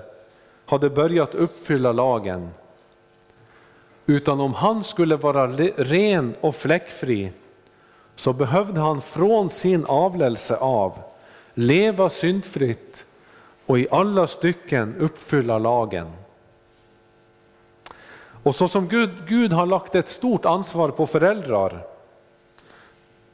hade 0.66 0.90
börjat 0.90 1.36
uppfylla 1.36 1.92
lagen. 1.92 2.50
Utan 4.06 4.40
om 4.40 4.54
han 4.54 4.84
skulle 4.84 5.16
vara 5.16 5.48
ren 5.78 6.36
och 6.42 6.56
fläckfri 6.56 7.32
så 8.16 8.34
behövde 8.34 8.80
han 8.80 9.02
från 9.02 9.50
sin 9.50 9.86
avlelse 9.86 10.56
av 10.56 11.00
leva 11.54 12.10
syndfritt 12.10 13.06
och 13.66 13.80
i 13.80 13.88
alla 13.92 14.28
stycken 14.28 14.96
uppfylla 15.00 15.58
lagen. 15.58 16.08
Och 18.44 18.56
så 18.56 18.68
som 18.68 18.88
Gud, 18.88 19.10
Gud 19.28 19.54
har 19.54 19.66
lagt 19.66 19.96
ett 19.96 20.10
stort 20.10 20.46
ansvar 20.46 20.90
på 20.90 21.08
föräldrar 21.08 21.86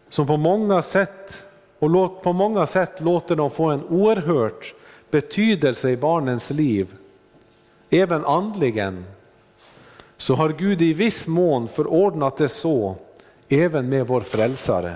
som 0.10 0.28
på 0.28 0.38
många 0.38 0.82
sätt 0.82 1.46
och 1.80 2.24
på 2.24 2.34
många 2.34 2.66
sätt 2.66 3.02
låter 3.02 3.36
dem 3.36 3.52
få 3.52 3.66
en 3.66 3.84
oerhört 3.84 4.74
betydelse 5.10 5.90
i 5.90 5.98
barnens 5.98 6.52
liv, 6.52 6.94
även 7.90 8.26
andligen, 8.26 9.06
så 10.18 10.36
har 10.36 10.50
Gud 10.50 10.82
i 10.82 10.94
viss 10.94 11.28
mån 11.28 11.68
förordnat 11.68 12.38
det 12.38 12.50
så 12.50 12.96
även 13.52 13.89
med 13.89 14.08
vår 14.08 14.22
frälsare. 14.22 14.95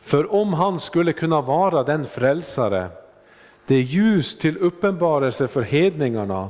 För 0.00 0.34
om 0.34 0.54
han 0.54 0.80
skulle 0.80 1.12
kunna 1.12 1.40
vara 1.40 1.82
den 1.82 2.04
frälsare, 2.04 2.88
det 3.66 3.80
ljus 3.80 4.38
till 4.38 4.58
uppenbarelse 4.58 5.48
för 5.48 5.62
hedningarna 5.62 6.48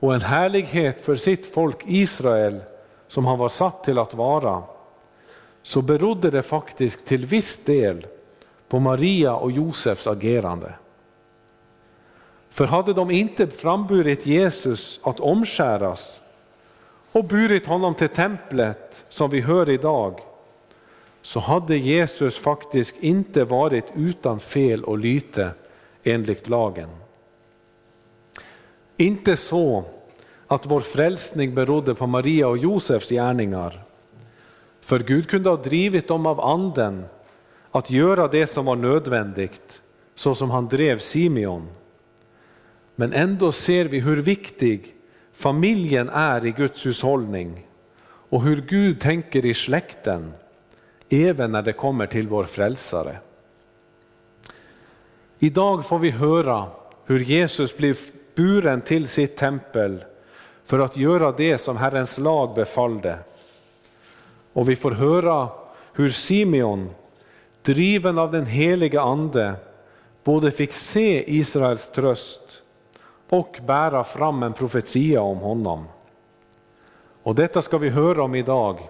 och 0.00 0.14
en 0.14 0.20
härlighet 0.20 1.04
för 1.04 1.14
sitt 1.14 1.54
folk 1.54 1.76
Israel 1.86 2.60
som 3.06 3.26
han 3.26 3.38
var 3.38 3.48
satt 3.48 3.84
till 3.84 3.98
att 3.98 4.14
vara, 4.14 4.62
så 5.62 5.82
berodde 5.82 6.30
det 6.30 6.42
faktiskt 6.42 7.06
till 7.06 7.26
viss 7.26 7.58
del 7.58 8.06
på 8.68 8.80
Maria 8.80 9.34
och 9.34 9.52
Josefs 9.52 10.06
agerande. 10.06 10.74
För 12.50 12.64
hade 12.64 12.92
de 12.92 13.10
inte 13.10 13.46
framburit 13.46 14.26
Jesus 14.26 15.00
att 15.02 15.20
omskäras 15.20 16.21
och 17.12 17.24
burit 17.24 17.66
honom 17.66 17.94
till 17.94 18.08
templet 18.08 19.04
som 19.08 19.30
vi 19.30 19.40
hör 19.40 19.70
idag, 19.70 20.20
så 21.22 21.40
hade 21.40 21.76
Jesus 21.76 22.38
faktiskt 22.38 22.96
inte 23.02 23.44
varit 23.44 23.84
utan 23.96 24.40
fel 24.40 24.84
och 24.84 24.98
lyte 24.98 25.50
enligt 26.02 26.48
lagen. 26.48 26.88
Inte 28.96 29.36
så 29.36 29.84
att 30.46 30.66
vår 30.66 30.80
frälsning 30.80 31.54
berodde 31.54 31.94
på 31.94 32.06
Maria 32.06 32.48
och 32.48 32.58
Josefs 32.58 33.08
gärningar, 33.08 33.82
för 34.80 35.00
Gud 35.00 35.28
kunde 35.28 35.50
ha 35.50 35.56
drivit 35.56 36.08
dem 36.08 36.26
av 36.26 36.40
anden 36.40 37.04
att 37.70 37.90
göra 37.90 38.28
det 38.28 38.46
som 38.46 38.64
var 38.64 38.76
nödvändigt, 38.76 39.82
så 40.14 40.34
som 40.34 40.50
han 40.50 40.68
drev 40.68 40.98
Simeon. 40.98 41.68
Men 42.94 43.12
ändå 43.12 43.52
ser 43.52 43.84
vi 43.84 44.00
hur 44.00 44.16
viktig 44.16 44.94
familjen 45.32 46.08
är 46.08 46.46
i 46.46 46.50
Guds 46.50 46.86
hushållning 46.86 47.66
och 48.04 48.42
hur 48.42 48.62
Gud 48.68 49.00
tänker 49.00 49.46
i 49.46 49.54
släkten, 49.54 50.32
även 51.10 51.52
när 51.52 51.62
det 51.62 51.72
kommer 51.72 52.06
till 52.06 52.28
vår 52.28 52.44
frälsare. 52.44 53.16
Idag 55.38 55.86
får 55.86 55.98
vi 55.98 56.10
höra 56.10 56.66
hur 57.06 57.20
Jesus 57.20 57.76
blev 57.76 57.98
buren 58.34 58.80
till 58.80 59.08
sitt 59.08 59.36
tempel 59.36 60.04
för 60.64 60.78
att 60.78 60.96
göra 60.96 61.32
det 61.32 61.58
som 61.58 61.76
Herrens 61.76 62.18
lag 62.18 62.54
befallde. 62.54 63.18
Och 64.52 64.68
vi 64.68 64.76
får 64.76 64.90
höra 64.90 65.48
hur 65.92 66.10
Simeon, 66.10 66.90
driven 67.62 68.18
av 68.18 68.32
den 68.32 68.46
helige 68.46 69.00
Ande, 69.00 69.54
både 70.24 70.50
fick 70.50 70.72
se 70.72 71.36
Israels 71.38 71.88
tröst 71.88 72.61
och 73.32 73.58
bära 73.66 74.04
fram 74.04 74.42
en 74.42 74.52
profetia 74.52 75.20
om 75.20 75.38
honom. 75.38 75.84
Och 77.22 77.34
detta 77.34 77.62
ska 77.62 77.78
vi 77.78 77.88
höra 77.88 78.22
om 78.22 78.34
idag. 78.34 78.88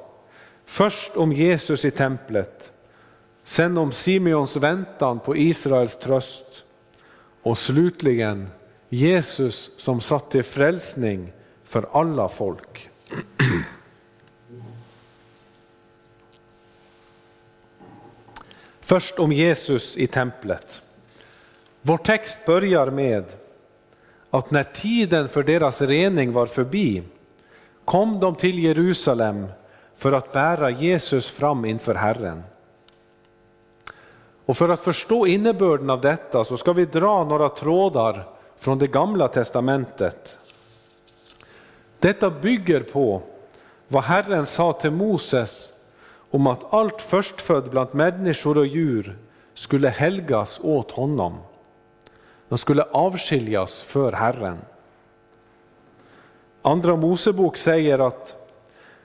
Först 0.67 1.17
om 1.17 1.33
Jesus 1.33 1.85
i 1.85 1.91
templet, 1.91 2.73
sen 3.45 3.79
om 3.79 3.93
Simeons 3.93 4.57
väntan 4.57 5.21
på 5.21 5.37
Israels 5.37 5.97
tröst 5.97 6.65
och 7.43 7.59
slutligen 7.59 8.49
Jesus 8.89 9.71
som 9.77 10.01
satt 10.01 10.31
till 10.31 10.43
frälsning 10.43 11.33
för 11.65 11.89
alla 11.93 12.29
folk. 12.29 12.91
Först 18.81 19.19
om 19.19 19.33
Jesus 19.33 19.97
i 19.97 20.07
templet. 20.07 20.83
Vår 21.83 21.99
text 21.99 22.47
börjar 22.47 22.91
med 22.91 23.25
att 24.35 24.51
när 24.51 24.65
tiden 24.65 25.29
för 25.29 25.43
deras 25.43 25.83
rening 25.83 26.33
var 26.33 26.47
förbi 26.47 27.03
kom 27.85 28.21
de 28.21 28.35
till 28.35 28.59
Jerusalem 28.59 29.47
för 29.97 30.13
att 30.13 30.33
bära 30.33 30.71
Jesus 30.71 31.27
fram 31.27 31.65
inför 31.65 31.95
Herren. 31.95 32.43
Och 34.47 34.57
för 34.57 34.69
att 34.69 34.81
förstå 34.81 35.27
innebörden 35.27 35.91
av 35.91 36.01
detta 36.01 36.45
så 36.45 36.57
ska 36.57 36.73
vi 36.73 36.85
dra 36.85 37.25
några 37.25 37.49
trådar 37.49 38.29
från 38.59 38.79
det 38.79 38.87
gamla 38.87 39.29
testamentet. 39.29 40.39
Detta 41.99 42.31
bygger 42.31 42.81
på 42.81 43.23
vad 43.89 44.03
Herren 44.03 44.47
sa 44.47 44.73
till 44.73 44.91
Moses 44.91 45.73
om 46.31 46.47
att 46.47 46.75
allt 46.75 47.03
förstfödd 47.03 47.71
bland 47.71 47.95
människor 47.95 48.59
och 48.59 48.67
djur 48.67 49.19
skulle 49.55 49.89
helgas 49.89 50.61
åt 50.63 50.91
honom. 50.91 51.39
De 52.53 52.59
skulle 52.59 52.83
avskiljas 52.83 53.83
för 53.83 54.13
Herren. 54.13 54.59
Andra 56.63 56.97
Mosebok 56.97 57.57
säger 57.57 57.99
att 57.99 58.35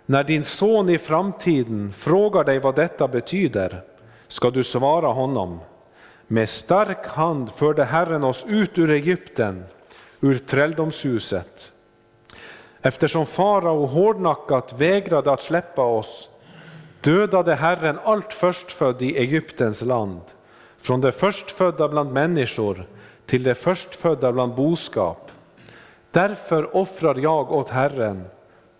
när 0.06 0.24
din 0.24 0.44
son 0.44 0.90
i 0.90 0.98
framtiden 0.98 1.94
frågar 1.94 2.44
dig 2.44 2.60
vad 2.60 2.76
detta 2.76 3.08
betyder 3.08 3.84
ska 4.28 4.50
du 4.50 4.64
svara 4.64 5.08
honom. 5.08 5.60
Med 6.28 6.50
stark 6.50 7.08
hand 7.08 7.52
förde 7.52 7.84
Herren 7.84 8.24
oss 8.24 8.46
ut 8.48 8.78
ur 8.78 8.92
Egypten, 8.92 9.64
ur 10.22 10.36
träldomshuset. 10.36 11.72
Eftersom 12.82 13.26
farao 13.26 13.86
hårdnackat 13.86 14.74
vägrade 14.74 15.32
att 15.32 15.42
släppa 15.42 15.82
oss 15.82 16.30
dödade 17.02 17.56
Herren 17.56 18.00
allt 18.04 18.34
förstfödd 18.34 19.02
i 19.02 19.18
Egyptens 19.18 19.86
land, 19.86 20.22
från 20.78 21.02
det 21.02 21.12
förstfödda 21.12 21.88
bland 21.88 22.12
människor 22.12 22.88
till 23.28 23.44
det 23.44 23.56
förstfödda 23.56 24.32
bland 24.32 24.56
boskap. 24.56 25.32
Därför 26.12 26.76
offrar 26.76 27.16
jag 27.16 27.52
åt 27.52 27.70
Herren 27.70 28.26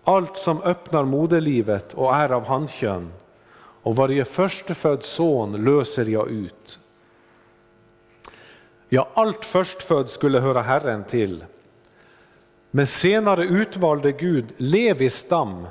allt 0.04 0.36
som 0.36 0.62
öppnar 0.62 1.04
moderlivet 1.04 1.94
och 1.94 2.14
är 2.14 2.28
av 2.28 2.46
handkön, 2.46 3.12
och 3.82 3.96
varje 3.96 4.24
förstfödd 4.24 5.02
son 5.02 5.64
löser 5.64 6.04
jag 6.04 6.28
ut. 6.28 6.78
Ja, 8.88 9.08
allt 9.14 9.44
förstfödd 9.44 10.08
skulle 10.08 10.40
höra 10.40 10.62
Herren 10.62 11.04
till. 11.04 11.44
Men 12.70 12.86
senare 12.86 13.44
utvalde 13.44 14.12
Gud 14.12 14.46
Levis 14.56 15.14
stam 15.14 15.66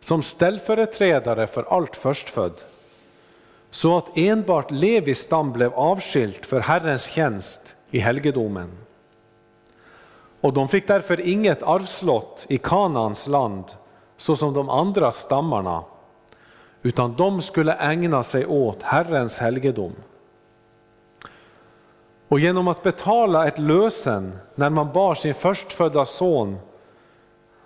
som 0.00 0.22
ställföreträdare 0.22 1.46
för 1.46 1.62
allt 1.62 1.96
förstfödd, 1.96 2.60
så 3.70 3.96
att 3.96 4.18
enbart 4.18 4.70
Levis 4.70 5.18
stam 5.18 5.52
blev 5.52 5.74
avskilt 5.74 6.46
för 6.46 6.60
Herrens 6.60 7.04
tjänst 7.10 7.76
i 7.92 7.98
helgedomen. 7.98 8.70
Och 10.40 10.52
de 10.52 10.68
fick 10.68 10.88
därför 10.88 11.20
inget 11.20 11.62
arvslott 11.62 12.46
i 12.48 12.58
Kanans 12.58 13.28
land 13.28 13.64
så 14.16 14.36
som 14.36 14.54
de 14.54 14.70
andra 14.70 15.12
stammarna, 15.12 15.84
utan 16.82 17.14
de 17.14 17.42
skulle 17.42 17.74
ägna 17.74 18.22
sig 18.22 18.46
åt 18.46 18.82
Herrens 18.82 19.38
helgedom. 19.38 19.92
Och 22.28 22.40
genom 22.40 22.68
att 22.68 22.82
betala 22.82 23.46
ett 23.46 23.58
lösen 23.58 24.38
när 24.54 24.70
man 24.70 24.92
bar 24.92 25.14
sin 25.14 25.34
förstfödda 25.34 26.04
son 26.04 26.58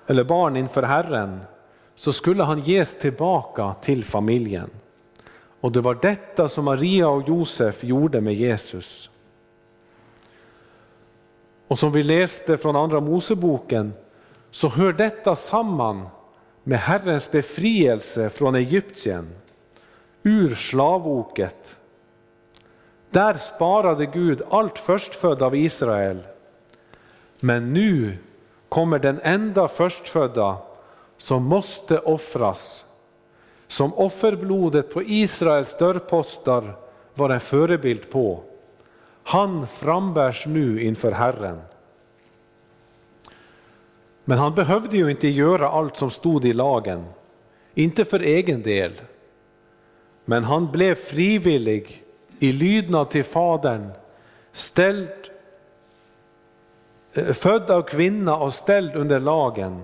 eller 0.06 0.24
barn 0.24 0.56
inför 0.56 0.82
Herren 0.82 1.40
så 1.94 2.12
skulle 2.12 2.44
han 2.44 2.60
ges 2.60 2.98
tillbaka 2.98 3.74
till 3.80 4.04
familjen. 4.04 4.70
Och 5.60 5.72
det 5.72 5.80
var 5.80 5.98
detta 6.02 6.48
som 6.48 6.64
Maria 6.64 7.08
och 7.08 7.28
Josef 7.28 7.84
gjorde 7.84 8.20
med 8.20 8.34
Jesus. 8.34 9.10
Och 11.68 11.78
som 11.78 11.92
vi 11.92 12.02
läste 12.02 12.56
från 12.56 12.76
Andra 12.76 13.00
Moseboken 13.00 13.92
så 14.50 14.68
hör 14.68 14.92
detta 14.92 15.36
samman 15.36 16.08
med 16.62 16.78
Herrens 16.78 17.30
befrielse 17.30 18.30
från 18.30 18.54
Egypten, 18.54 19.34
ur 20.22 20.54
slavoket. 20.54 21.78
Där 23.10 23.34
sparade 23.34 24.06
Gud 24.06 24.42
allt 24.50 24.78
förstfödda 24.78 25.46
av 25.46 25.56
Israel. 25.56 26.18
Men 27.40 27.72
nu 27.72 28.18
kommer 28.68 28.98
den 28.98 29.20
enda 29.22 29.68
förstfödda 29.68 30.56
som 31.16 31.44
måste 31.44 31.98
offras, 31.98 32.84
som 33.66 33.94
offerblodet 33.94 34.94
på 34.94 35.02
Israels 35.02 35.78
dörrpostar 35.78 36.76
var 37.14 37.30
en 37.30 37.40
förebild 37.40 38.10
på. 38.10 38.42
Han 39.26 39.66
frambärs 39.66 40.46
nu 40.46 40.82
inför 40.82 41.12
Herren. 41.12 41.60
Men 44.24 44.38
han 44.38 44.54
behövde 44.54 44.96
ju 44.96 45.10
inte 45.10 45.28
göra 45.28 45.68
allt 45.68 45.96
som 45.96 46.10
stod 46.10 46.44
i 46.44 46.52
lagen, 46.52 47.04
inte 47.74 48.04
för 48.04 48.20
egen 48.20 48.62
del. 48.62 48.92
Men 50.24 50.44
han 50.44 50.70
blev 50.72 50.94
frivillig 50.94 52.04
i 52.38 52.52
lydnad 52.52 53.10
till 53.10 53.24
Fadern, 53.24 53.90
ställd, 54.52 55.30
eh, 57.12 57.32
född 57.32 57.70
av 57.70 57.82
kvinna 57.82 58.36
och 58.36 58.54
ställd 58.54 58.96
under 58.96 59.20
lagen, 59.20 59.82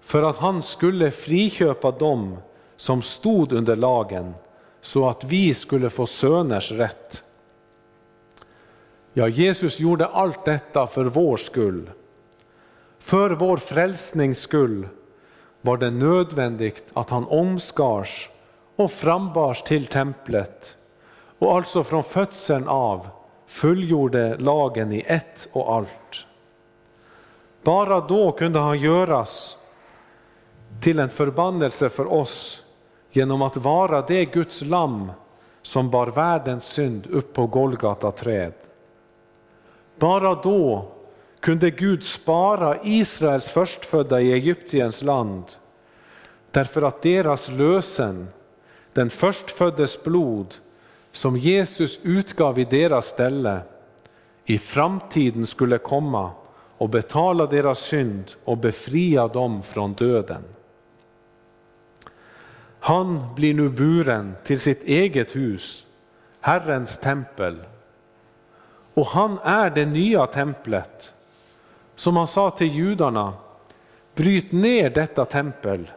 för 0.00 0.22
att 0.22 0.36
han 0.36 0.62
skulle 0.62 1.10
friköpa 1.10 1.90
dem 1.90 2.36
som 2.76 3.02
stod 3.02 3.52
under 3.52 3.76
lagen, 3.76 4.34
så 4.80 5.08
att 5.08 5.24
vi 5.24 5.54
skulle 5.54 5.90
få 5.90 6.06
söners 6.06 6.72
rätt. 6.72 7.24
Ja, 9.12 9.28
Jesus 9.28 9.80
gjorde 9.80 10.06
allt 10.06 10.44
detta 10.44 10.86
för 10.86 11.04
vår 11.04 11.36
skull. 11.36 11.90
För 12.98 13.30
vår 13.30 13.56
frälsnings 13.56 14.38
skull 14.38 14.88
var 15.60 15.76
det 15.76 15.90
nödvändigt 15.90 16.90
att 16.94 17.10
han 17.10 17.26
omskars 17.26 18.30
och 18.76 18.90
frambars 18.90 19.62
till 19.62 19.86
templet 19.86 20.76
och 21.38 21.56
alltså 21.56 21.84
från 21.84 22.02
födseln 22.02 22.68
av 22.68 23.08
fullgjorde 23.46 24.36
lagen 24.38 24.92
i 24.92 25.04
ett 25.06 25.48
och 25.52 25.74
allt. 25.74 26.26
Bara 27.62 28.00
då 28.00 28.32
kunde 28.32 28.58
han 28.58 28.78
göras 28.78 29.56
till 30.80 30.98
en 30.98 31.10
förbannelse 31.10 31.88
för 31.88 32.12
oss 32.12 32.62
genom 33.10 33.42
att 33.42 33.56
vara 33.56 34.00
det 34.00 34.24
Guds 34.24 34.62
lamm 34.62 35.12
som 35.62 35.90
bar 35.90 36.06
världens 36.06 36.64
synd 36.64 37.06
upp 37.06 37.32
på 37.32 37.46
Golgata 37.46 38.10
träd. 38.10 38.52
Bara 39.96 40.34
då 40.34 40.92
kunde 41.40 41.70
Gud 41.70 42.04
spara 42.04 42.78
Israels 42.82 43.48
förstfödda 43.48 44.20
i 44.20 44.32
Egyptiens 44.32 45.02
land, 45.02 45.44
därför 46.50 46.82
att 46.82 47.02
deras 47.02 47.50
lösen, 47.50 48.28
den 48.92 49.10
förstföddes 49.10 50.04
blod, 50.04 50.54
som 51.12 51.36
Jesus 51.36 52.00
utgav 52.02 52.58
i 52.58 52.64
deras 52.64 53.06
ställe, 53.06 53.60
i 54.44 54.58
framtiden 54.58 55.46
skulle 55.46 55.78
komma 55.78 56.30
och 56.78 56.88
betala 56.88 57.46
deras 57.46 57.78
synd 57.78 58.32
och 58.44 58.58
befria 58.58 59.28
dem 59.28 59.62
från 59.62 59.92
döden. 59.92 60.44
Han 62.80 63.34
blir 63.34 63.54
nu 63.54 63.68
buren 63.68 64.34
till 64.44 64.60
sitt 64.60 64.84
eget 64.84 65.36
hus, 65.36 65.86
Herrens 66.40 66.98
tempel. 66.98 67.58
Och 68.94 69.06
han 69.06 69.38
är 69.42 69.70
det 69.70 69.86
nya 69.86 70.26
templet. 70.26 71.12
Som 71.94 72.16
han 72.16 72.26
sa 72.26 72.50
till 72.50 72.72
judarna, 72.72 73.32
bryt 74.14 74.52
ner 74.52 74.90
detta 74.90 75.24
tempel 75.24 75.90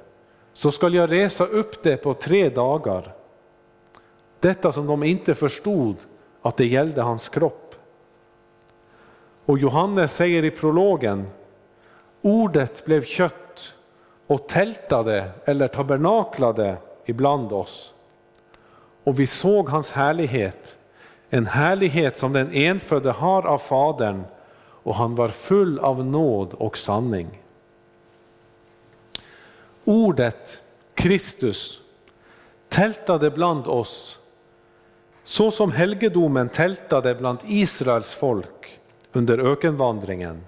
så 0.53 0.71
skall 0.71 0.93
jag 0.93 1.11
resa 1.11 1.45
upp 1.45 1.83
det 1.83 1.97
på 1.97 2.13
tre 2.13 2.49
dagar. 2.49 3.13
Detta 4.39 4.71
som 4.71 4.87
de 4.87 5.03
inte 5.03 5.35
förstod 5.35 5.95
att 6.41 6.57
det 6.57 6.65
gällde 6.65 7.01
hans 7.01 7.29
kropp. 7.29 7.75
Och 9.45 9.59
Johannes 9.59 10.15
säger 10.15 10.43
i 10.43 10.51
prologen, 10.51 11.27
ordet 12.21 12.85
blev 12.85 13.03
kött 13.03 13.73
och 14.27 14.47
tältade 14.47 15.31
eller 15.45 15.67
tabernaklade 15.67 16.77
ibland 17.05 17.51
oss. 17.51 17.93
Och 19.03 19.19
vi 19.19 19.27
såg 19.27 19.69
hans 19.69 19.91
härlighet, 19.91 20.77
en 21.36 21.45
härlighet 21.45 22.19
som 22.19 22.33
den 22.33 22.53
enfödde 22.53 23.11
har 23.11 23.45
av 23.45 23.57
Fadern 23.57 24.23
och 24.57 24.95
han 24.95 25.15
var 25.15 25.29
full 25.29 25.79
av 25.79 26.05
nåd 26.05 26.53
och 26.53 26.77
sanning. 26.77 27.41
Ordet 29.86 30.61
Kristus 30.93 31.81
tältade 32.69 33.31
bland 33.31 33.67
oss 33.67 34.19
så 35.23 35.51
som 35.51 35.71
helgedomen 35.71 36.49
tältade 36.49 37.15
bland 37.15 37.39
Israels 37.47 38.13
folk 38.13 38.79
under 39.11 39.38
ökenvandringen. 39.38 40.43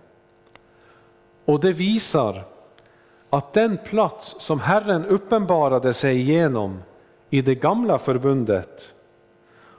Och 1.45 1.59
det 1.59 1.73
visar 1.73 2.43
att 3.29 3.53
den 3.53 3.77
plats 3.77 4.35
som 4.39 4.59
Herren 4.59 5.05
uppenbarade 5.05 5.93
sig 5.93 6.21
genom 6.21 6.79
i 7.29 7.41
det 7.41 7.55
gamla 7.55 7.97
förbundet 7.97 8.93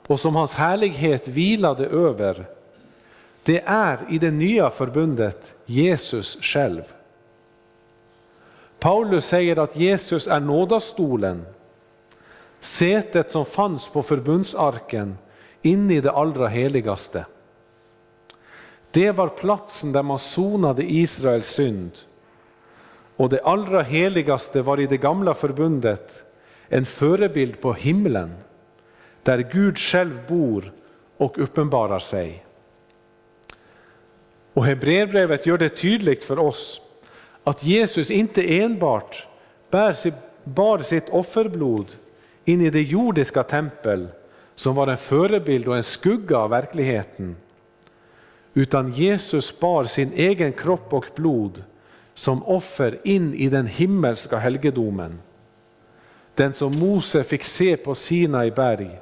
och 0.08 0.20
som 0.20 0.36
hans 0.36 0.54
härlighet 0.54 1.28
vilade 1.28 1.86
över, 1.86 2.46
det 3.42 3.62
är 3.66 3.98
i 4.10 4.18
det 4.18 4.30
nya 4.30 4.70
förbundet 4.70 5.54
Jesus 5.66 6.38
själv. 6.40 6.82
Paulus 8.78 9.26
säger 9.26 9.58
att 9.58 9.76
Jesus 9.76 10.26
är 10.26 10.40
nådastolen, 10.40 11.46
sätet 12.60 13.30
som 13.30 13.44
fanns 13.44 13.88
på 13.88 14.02
förbundsarken 14.02 15.18
inne 15.62 15.94
i 15.94 16.00
det 16.00 16.12
allra 16.12 16.48
heligaste. 16.48 17.26
Det 18.90 19.10
var 19.10 19.28
platsen 19.28 19.92
där 19.92 20.02
man 20.02 20.18
sonade 20.18 20.92
Israels 20.92 21.46
synd. 21.46 21.98
Och 23.16 23.28
det 23.28 23.42
allra 23.42 23.82
heligaste 23.82 24.62
var 24.62 24.80
i 24.80 24.86
det 24.86 24.96
gamla 24.96 25.34
förbundet 25.34 26.24
en 26.68 26.86
förebild 26.86 27.60
på 27.60 27.72
himlen, 27.72 28.34
där 29.28 29.38
Gud 29.52 29.78
själv 29.78 30.20
bor 30.28 30.72
och 31.16 31.38
uppenbarar 31.38 31.98
sig. 31.98 32.44
Och 34.54 34.64
Hebreerbrevet 34.64 35.46
gör 35.46 35.58
det 35.58 35.68
tydligt 35.68 36.24
för 36.24 36.38
oss 36.38 36.80
att 37.44 37.64
Jesus 37.64 38.10
inte 38.10 38.60
enbart 38.60 39.26
bar 40.44 40.78
sitt 40.82 41.08
offerblod 41.08 41.94
in 42.44 42.60
i 42.60 42.70
det 42.70 42.82
jordiska 42.82 43.42
tempel 43.42 44.08
som 44.54 44.74
var 44.74 44.86
en 44.86 44.96
förebild 44.96 45.68
och 45.68 45.76
en 45.76 45.84
skugga 45.84 46.38
av 46.38 46.50
verkligheten. 46.50 47.36
Utan 48.54 48.92
Jesus 48.92 49.60
bar 49.60 49.84
sin 49.84 50.12
egen 50.12 50.52
kropp 50.52 50.92
och 50.92 51.06
blod 51.14 51.64
som 52.14 52.42
offer 52.42 52.98
in 53.04 53.34
i 53.34 53.48
den 53.48 53.66
himmelska 53.66 54.38
helgedomen. 54.38 55.20
Den 56.34 56.52
som 56.52 56.78
Mose 56.78 57.24
fick 57.24 57.42
se 57.42 57.76
på 57.76 57.94
Sinai 57.94 58.50
berg 58.50 59.00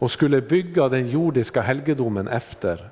och 0.00 0.10
skulle 0.10 0.40
bygga 0.40 0.88
den 0.88 1.08
jordiska 1.08 1.60
helgedomen 1.60 2.28
efter. 2.28 2.90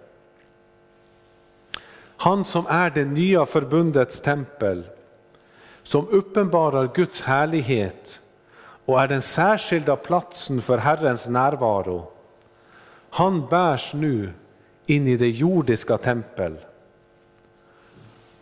Han 2.16 2.44
som 2.44 2.66
är 2.68 2.90
det 2.90 3.04
nya 3.04 3.46
förbundets 3.46 4.20
tempel, 4.20 4.84
som 5.82 6.08
uppenbarar 6.08 6.90
Guds 6.94 7.22
härlighet 7.22 8.20
och 8.84 9.00
är 9.00 9.08
den 9.08 9.22
särskilda 9.22 9.96
platsen 9.96 10.62
för 10.62 10.78
Herrens 10.78 11.28
närvaro. 11.28 12.10
Han 13.10 13.46
bärs 13.46 13.94
nu 13.94 14.32
in 14.86 15.06
i 15.06 15.16
det 15.16 15.30
jordiska 15.30 15.98
tempel. 15.98 16.56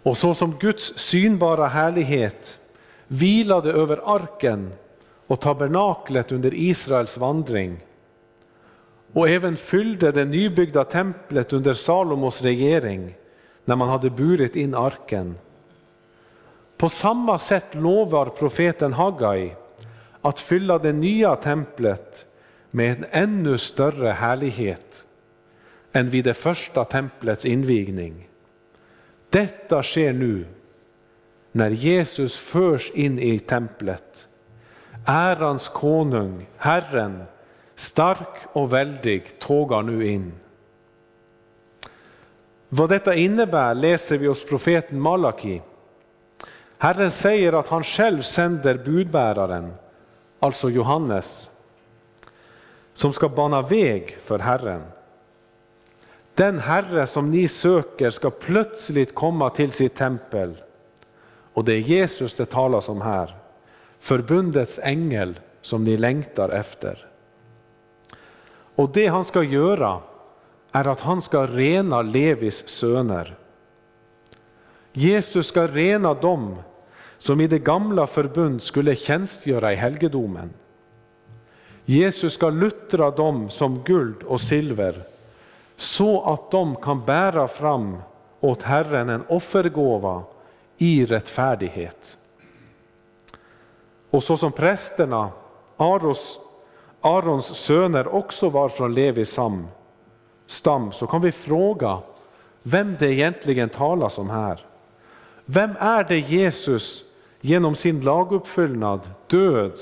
Och 0.02 0.16
så 0.16 0.34
som 0.34 0.52
Guds 0.58 0.98
synbara 0.98 1.66
härlighet 1.66 2.58
vilade 3.06 3.72
över 3.72 4.14
arken 4.14 4.72
och 5.26 5.40
tabernaklet 5.40 6.32
under 6.32 6.54
Israels 6.54 7.16
vandring 7.16 7.85
och 9.16 9.28
även 9.28 9.56
fyllde 9.56 10.12
det 10.12 10.24
nybyggda 10.24 10.84
templet 10.84 11.52
under 11.52 11.72
Salomos 11.72 12.42
regering 12.42 13.14
när 13.64 13.76
man 13.76 13.88
hade 13.88 14.10
burit 14.10 14.56
in 14.56 14.74
arken. 14.74 15.38
På 16.76 16.88
samma 16.88 17.38
sätt 17.38 17.74
lovar 17.74 18.26
profeten 18.26 18.92
Hagai 18.92 19.56
att 20.22 20.40
fylla 20.40 20.78
det 20.78 20.92
nya 20.92 21.36
templet 21.36 22.26
med 22.70 22.96
en 22.96 23.04
ännu 23.10 23.58
större 23.58 24.08
härlighet 24.10 25.04
än 25.92 26.10
vid 26.10 26.24
det 26.24 26.34
första 26.34 26.84
templets 26.84 27.46
invigning. 27.46 28.28
Detta 29.30 29.82
sker 29.82 30.12
nu 30.12 30.46
när 31.52 31.70
Jesus 31.70 32.36
förs 32.36 32.90
in 32.90 33.18
i 33.18 33.38
templet. 33.38 34.28
Ärans 35.06 35.68
konung, 35.68 36.46
Herren, 36.56 37.24
stark 37.76 38.38
och 38.52 38.72
väldig, 38.72 39.38
tågar 39.38 39.82
nu 39.82 40.08
in. 40.08 40.32
Vad 42.68 42.88
detta 42.88 43.14
innebär 43.14 43.74
läser 43.74 44.18
vi 44.18 44.26
hos 44.26 44.44
profeten 44.44 45.00
Malaki. 45.00 45.62
Herren 46.78 47.10
säger 47.10 47.52
att 47.52 47.68
han 47.68 47.84
själv 47.84 48.22
sänder 48.22 48.74
budbäraren, 48.74 49.74
alltså 50.40 50.70
Johannes, 50.70 51.50
som 52.92 53.12
ska 53.12 53.28
bana 53.28 53.62
väg 53.62 54.18
för 54.22 54.38
Herren. 54.38 54.82
Den 56.34 56.58
Herre 56.58 57.06
som 57.06 57.30
ni 57.30 57.48
söker 57.48 58.10
ska 58.10 58.30
plötsligt 58.30 59.14
komma 59.14 59.50
till 59.50 59.70
sitt 59.70 59.94
tempel. 59.94 60.62
Och 61.52 61.64
det 61.64 61.72
är 61.72 61.78
Jesus 61.78 62.34
det 62.34 62.46
talas 62.46 62.88
om 62.88 63.00
här, 63.00 63.36
förbundets 63.98 64.80
ängel 64.82 65.40
som 65.60 65.84
ni 65.84 65.96
längtar 65.96 66.48
efter. 66.48 67.05
Och 68.76 68.90
det 68.92 69.06
han 69.06 69.24
ska 69.24 69.42
göra 69.42 69.98
är 70.72 70.88
att 70.88 71.00
han 71.00 71.22
ska 71.22 71.46
rena 71.46 72.02
Levis 72.02 72.68
söner. 72.68 73.38
Jesus 74.92 75.46
ska 75.46 75.66
rena 75.66 76.14
dem 76.14 76.56
som 77.18 77.40
i 77.40 77.46
det 77.46 77.58
gamla 77.58 78.06
förbund 78.06 78.62
skulle 78.62 78.94
tjänstgöra 78.94 79.72
i 79.72 79.76
helgedomen. 79.76 80.50
Jesus 81.84 82.32
ska 82.32 82.50
luttra 82.50 83.10
dem 83.10 83.50
som 83.50 83.82
guld 83.82 84.22
och 84.22 84.40
silver 84.40 85.02
så 85.76 86.32
att 86.32 86.50
de 86.50 86.76
kan 86.76 87.04
bära 87.04 87.48
fram 87.48 87.96
åt 88.40 88.62
Herren 88.62 89.08
en 89.08 89.24
offergåva 89.28 90.22
i 90.78 91.06
rättfärdighet. 91.06 92.16
Och 94.10 94.22
så 94.22 94.36
som 94.36 94.52
prästerna, 94.52 95.30
Aros, 95.76 96.40
Arons 97.06 97.46
söner 97.54 98.14
också 98.14 98.48
var 98.48 98.68
från 98.68 98.94
Levis 98.94 99.30
sam, 99.30 99.66
stam, 100.46 100.92
så 100.92 101.06
kan 101.06 101.20
vi 101.20 101.32
fråga 101.32 101.98
vem 102.62 102.96
det 102.98 103.12
egentligen 103.12 103.68
talas 103.68 104.18
om 104.18 104.30
här. 104.30 104.66
Vem 105.44 105.70
är 105.78 106.04
det 106.04 106.18
Jesus 106.18 107.04
genom 107.40 107.74
sin 107.74 108.00
laguppfyllnad, 108.00 109.10
död 109.26 109.72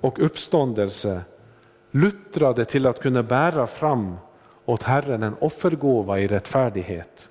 och 0.00 0.24
uppståndelse 0.24 1.20
luttrade 1.90 2.64
till 2.64 2.86
att 2.86 3.02
kunna 3.02 3.22
bära 3.22 3.66
fram 3.66 4.16
åt 4.64 4.82
Herren 4.82 5.22
en 5.22 5.36
offergåva 5.40 6.18
i 6.20 6.26
rättfärdighet? 6.26 7.28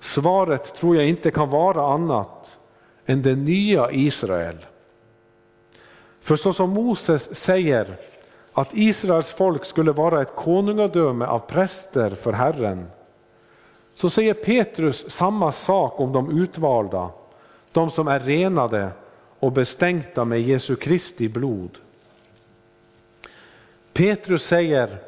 Svaret 0.00 0.74
tror 0.74 0.96
jag 0.96 1.08
inte 1.08 1.30
kan 1.30 1.50
vara 1.50 1.94
annat 1.94 2.58
än 3.06 3.22
det 3.22 3.36
nya 3.36 3.90
Israel. 3.90 4.56
För 6.22 6.36
så 6.36 6.52
som 6.52 6.70
Moses 6.70 7.34
säger 7.34 7.96
att 8.52 8.68
Israels 8.72 9.30
folk 9.30 9.64
skulle 9.64 9.92
vara 9.92 10.22
ett 10.22 10.36
konungadöme 10.36 11.24
av 11.24 11.38
präster 11.38 12.10
för 12.10 12.32
Herren, 12.32 12.86
så 13.94 14.10
säger 14.10 14.34
Petrus 14.34 15.10
samma 15.10 15.52
sak 15.52 16.00
om 16.00 16.12
de 16.12 16.42
utvalda, 16.42 17.10
de 17.72 17.90
som 17.90 18.08
är 18.08 18.20
renade 18.20 18.88
och 19.38 19.52
bestänkta 19.52 20.24
med 20.24 20.40
Jesu 20.40 20.76
Kristi 20.76 21.28
blod. 21.28 21.78
Petrus 23.92 24.44
säger 24.44 24.98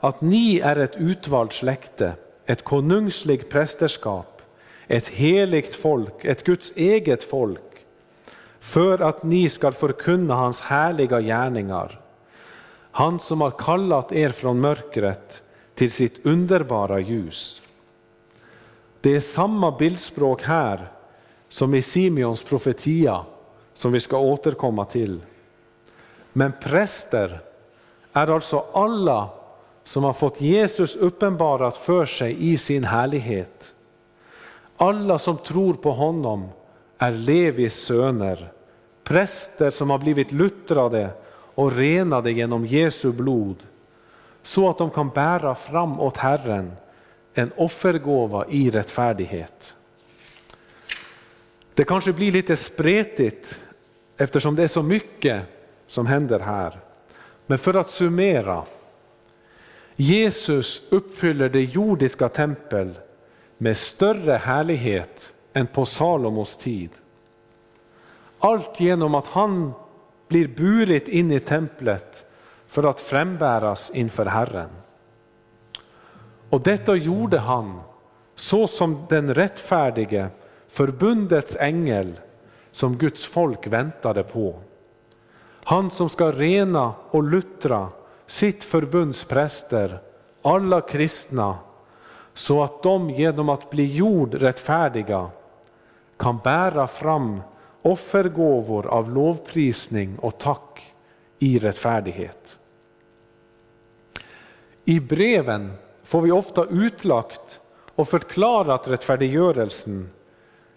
att 0.00 0.20
ni 0.20 0.58
är 0.58 0.76
ett 0.76 0.96
utvalt 0.96 1.52
släkte, 1.52 2.12
ett 2.46 2.64
konungsligt 2.64 3.50
prästerskap, 3.50 4.42
ett 4.88 5.08
heligt 5.08 5.74
folk, 5.74 6.24
ett 6.24 6.44
Guds 6.44 6.72
eget 6.76 7.24
folk, 7.24 7.65
för 8.66 8.98
att 8.98 9.22
ni 9.22 9.48
ska 9.48 9.72
förkunna 9.72 10.34
hans 10.34 10.60
härliga 10.60 11.20
gärningar. 11.20 12.00
Han 12.90 13.20
som 13.20 13.40
har 13.40 13.50
kallat 13.50 14.12
er 14.12 14.28
från 14.28 14.60
mörkret 14.60 15.42
till 15.74 15.90
sitt 15.90 16.26
underbara 16.26 17.00
ljus. 17.00 17.62
Det 19.00 19.16
är 19.16 19.20
samma 19.20 19.70
bildspråk 19.70 20.42
här 20.42 20.88
som 21.48 21.74
i 21.74 21.82
Simeons 21.82 22.42
profetia 22.42 23.24
som 23.74 23.92
vi 23.92 24.00
ska 24.00 24.18
återkomma 24.18 24.84
till. 24.84 25.20
Men 26.32 26.52
präster 26.62 27.40
är 28.12 28.26
alltså 28.26 28.64
alla 28.72 29.28
som 29.84 30.04
har 30.04 30.12
fått 30.12 30.40
Jesus 30.40 30.96
uppenbarat 30.96 31.76
för 31.76 32.06
sig 32.06 32.52
i 32.52 32.56
sin 32.56 32.84
härlighet. 32.84 33.74
Alla 34.76 35.18
som 35.18 35.36
tror 35.38 35.74
på 35.74 35.92
honom 35.92 36.48
är 36.98 37.12
Levis 37.12 37.74
söner, 37.74 38.52
präster 39.06 39.70
som 39.70 39.90
har 39.90 39.98
blivit 39.98 40.32
luttrade 40.32 41.10
och 41.54 41.76
renade 41.76 42.32
genom 42.32 42.66
Jesu 42.66 43.12
blod, 43.12 43.56
så 44.42 44.70
att 44.70 44.78
de 44.78 44.90
kan 44.90 45.08
bära 45.08 45.54
fram 45.54 46.00
åt 46.00 46.16
Herren 46.16 46.72
en 47.34 47.52
offergåva 47.56 48.46
i 48.48 48.70
rättfärdighet. 48.70 49.76
Det 51.74 51.84
kanske 51.84 52.12
blir 52.12 52.32
lite 52.32 52.56
spretigt 52.56 53.60
eftersom 54.16 54.56
det 54.56 54.62
är 54.62 54.68
så 54.68 54.82
mycket 54.82 55.42
som 55.86 56.06
händer 56.06 56.40
här. 56.40 56.80
Men 57.46 57.58
för 57.58 57.74
att 57.74 57.90
summera. 57.90 58.62
Jesus 59.96 60.82
uppfyller 60.88 61.48
det 61.48 61.62
jordiska 61.62 62.28
tempel 62.28 62.98
med 63.58 63.76
större 63.76 64.32
härlighet 64.32 65.32
än 65.52 65.66
på 65.66 65.84
Salomos 65.84 66.56
tid. 66.56 66.90
Allt 68.38 68.80
genom 68.80 69.14
att 69.14 69.26
han 69.26 69.72
blir 70.28 70.48
burit 70.48 71.08
in 71.08 71.30
i 71.30 71.40
templet 71.40 72.24
för 72.66 72.84
att 72.90 73.00
frambäras 73.00 73.90
inför 73.90 74.26
Herren. 74.26 74.70
Och 76.50 76.60
detta 76.60 76.94
gjorde 76.94 77.38
han 77.38 77.80
så 78.34 78.66
som 78.66 79.06
den 79.08 79.34
rättfärdige 79.34 80.28
förbundets 80.68 81.56
ängel 81.56 82.20
som 82.70 82.96
Guds 82.96 83.26
folk 83.26 83.66
väntade 83.66 84.22
på. 84.22 84.60
Han 85.64 85.90
som 85.90 86.08
ska 86.08 86.32
rena 86.32 86.94
och 87.10 87.22
luttra 87.22 87.88
sitt 88.26 88.64
förbunds 88.64 89.24
präster, 89.24 90.00
alla 90.42 90.80
kristna, 90.80 91.58
så 92.34 92.62
att 92.62 92.82
de 92.82 93.10
genom 93.10 93.48
att 93.48 93.70
bli 93.70 93.96
jord 93.96 94.34
rättfärdiga 94.34 95.30
kan 96.16 96.38
bära 96.44 96.86
fram 96.86 97.42
offergåvor 97.86 98.86
av 98.86 99.14
lovprisning 99.14 100.18
och 100.18 100.38
tack 100.38 100.94
i 101.38 101.58
rättfärdighet. 101.58 102.58
I 104.84 105.00
breven 105.00 105.72
får 106.02 106.20
vi 106.20 106.30
ofta 106.30 106.64
utlagt 106.64 107.60
och 107.94 108.08
förklarat 108.08 108.88
rättfärdiggörelsen 108.88 110.10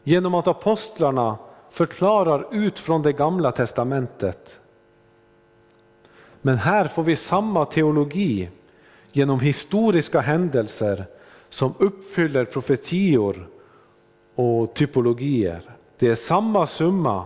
genom 0.04 0.36
att 0.36 0.48
apostlarna 0.48 1.38
förklarar 1.70 2.48
ut 2.52 2.80
från 2.80 3.02
det 3.02 3.14
gamla 3.14 3.52
testamentet. 3.52 4.60
Men 6.42 6.58
här 6.58 6.88
får 6.88 7.04
vi 7.04 7.16
samma 7.16 7.66
teologi 7.66 8.50
genom 9.12 9.40
historiska 9.40 10.20
händelser 10.20 11.06
som 11.50 11.74
uppfyller 11.78 12.46
profetior 12.46 13.50
och 14.36 14.74
typologier. 14.74 15.79
Det 16.00 16.08
är 16.08 16.16
samma 16.16 16.68
summa, 16.68 17.26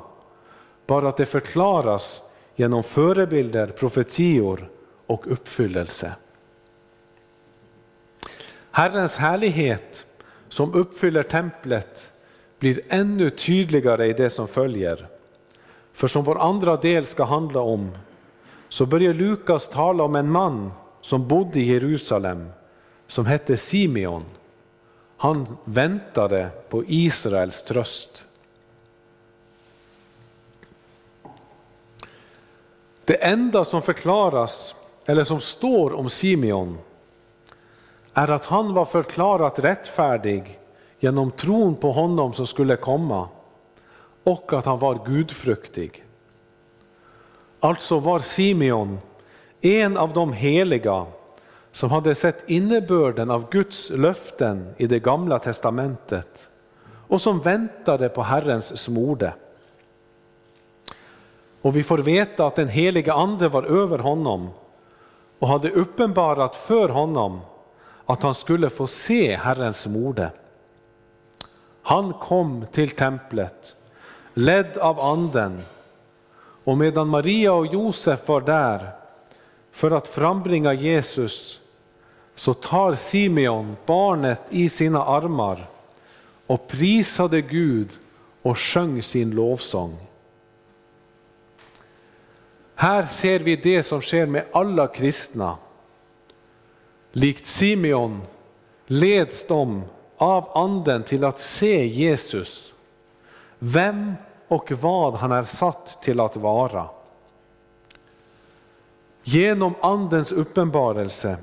bara 0.88 1.10
att 1.10 1.18
det 1.18 1.26
förklaras 1.26 2.22
genom 2.56 2.84
förebilder, 2.84 3.68
profetior 3.68 4.70
och 5.08 5.32
uppfyllelse. 5.32 6.16
Herrens 8.72 9.18
härlighet 9.18 10.06
som 10.50 10.74
uppfyller 10.74 11.24
templet 11.24 12.12
blir 12.60 12.82
ännu 12.90 13.30
tydligare 13.30 14.08
i 14.08 14.14
det 14.14 14.30
som 14.30 14.48
följer. 14.48 15.08
För 15.94 16.08
som 16.08 16.24
vår 16.24 16.42
andra 16.42 16.78
del 16.78 17.06
ska 17.06 17.24
handla 17.24 17.62
om, 17.62 17.92
så 18.70 18.86
börjar 18.86 19.14
Lukas 19.14 19.70
tala 19.70 20.04
om 20.04 20.16
en 20.16 20.32
man 20.32 20.72
som 21.02 21.28
bodde 21.28 21.60
i 21.60 21.64
Jerusalem, 21.64 22.50
som 23.08 23.26
hette 23.26 23.58
Simeon, 23.58 24.26
han 25.18 25.58
väntade 25.64 26.50
på 26.70 26.84
Israels 26.88 27.64
tröst. 27.64 28.26
Det 33.06 33.24
enda 33.24 33.66
som 33.66 33.82
förklaras, 33.82 34.76
eller 35.06 35.24
som 35.24 35.40
står 35.42 35.94
om 35.94 36.10
Simeon, 36.10 36.78
är 38.14 38.28
att 38.28 38.46
han 38.46 38.74
var 38.74 38.86
förklarat 38.86 39.60
rättfärdig 39.60 40.60
genom 41.00 41.32
tron 41.32 41.76
på 41.76 41.92
honom 41.92 42.34
som 42.34 42.48
skulle 42.48 42.76
komma 42.76 43.28
och 44.24 44.54
att 44.54 44.66
han 44.66 44.80
var 44.80 45.06
gudfruktig. 45.06 46.06
Alltså 47.60 48.00
var 48.00 48.20
Simeon 48.20 49.00
en 49.62 49.98
av 49.98 50.14
de 50.14 50.34
heliga 50.34 51.06
som 51.72 51.92
hade 51.92 52.16
sett 52.16 52.50
innebörden 52.50 53.32
av 53.32 53.50
Guds 53.50 53.90
löften 53.90 54.74
i 54.78 54.88
det 54.88 55.00
gamla 55.00 55.40
testamentet 55.40 56.50
och 57.08 57.22
som 57.22 57.40
väntade 57.40 58.10
på 58.10 58.22
Herrens 58.22 58.78
smorde. 58.78 59.34
Och 61.64 61.76
vi 61.76 61.84
får 61.84 61.98
veta 61.98 62.48
att 62.48 62.56
den 62.56 62.68
heliga 62.68 63.14
ande 63.14 63.50
var 63.50 63.64
över 63.64 63.98
honom 63.98 64.50
och 65.40 65.48
hade 65.48 65.70
uppenbarat 65.70 66.56
för 66.56 66.90
honom 66.90 67.42
att 68.06 68.24
han 68.24 68.36
skulle 68.36 68.70
få 68.70 68.88
se 68.88 69.36
Herrens 69.36 69.88
mode. 69.88 70.32
Han 71.82 72.14
kom 72.14 72.66
till 72.72 72.90
templet, 72.90 73.76
ledd 74.34 74.78
av 74.78 75.00
anden, 75.00 75.62
och 76.64 76.78
medan 76.78 77.08
Maria 77.08 77.54
och 77.54 77.68
Josef 77.68 78.28
var 78.28 78.42
där 78.42 78.92
för 79.72 79.92
att 79.92 80.08
frambringa 80.08 80.74
Jesus, 80.74 81.60
så 82.36 82.54
tar 82.54 82.94
Simeon 82.94 83.76
barnet 83.86 84.42
i 84.50 84.70
sina 84.70 85.06
armar 85.06 85.70
och 86.48 86.68
prisade 86.68 87.42
Gud 87.42 87.90
och 88.42 88.60
sjöng 88.60 89.02
sin 89.02 89.32
lovsång. 89.32 89.98
Här 92.76 93.06
ser 93.06 93.40
vi 93.40 93.56
det 93.56 93.84
som 93.84 94.02
sker 94.02 94.26
med 94.26 94.46
alla 94.52 94.88
kristna. 94.88 95.58
Likt 97.12 97.46
Simeon 97.46 98.22
leds 98.88 99.48
de 99.48 99.84
av 100.18 100.58
anden 100.58 101.04
till 101.04 101.24
att 101.24 101.40
se 101.40 101.86
Jesus, 101.88 102.74
vem 103.60 104.14
och 104.48 104.72
vad 104.72 105.14
han 105.14 105.32
är 105.32 105.44
satt 105.44 106.02
till 106.02 106.20
att 106.20 106.36
vara. 106.36 106.90
Genom 109.24 109.74
andens 109.82 110.32
uppenbarelse 110.32 111.38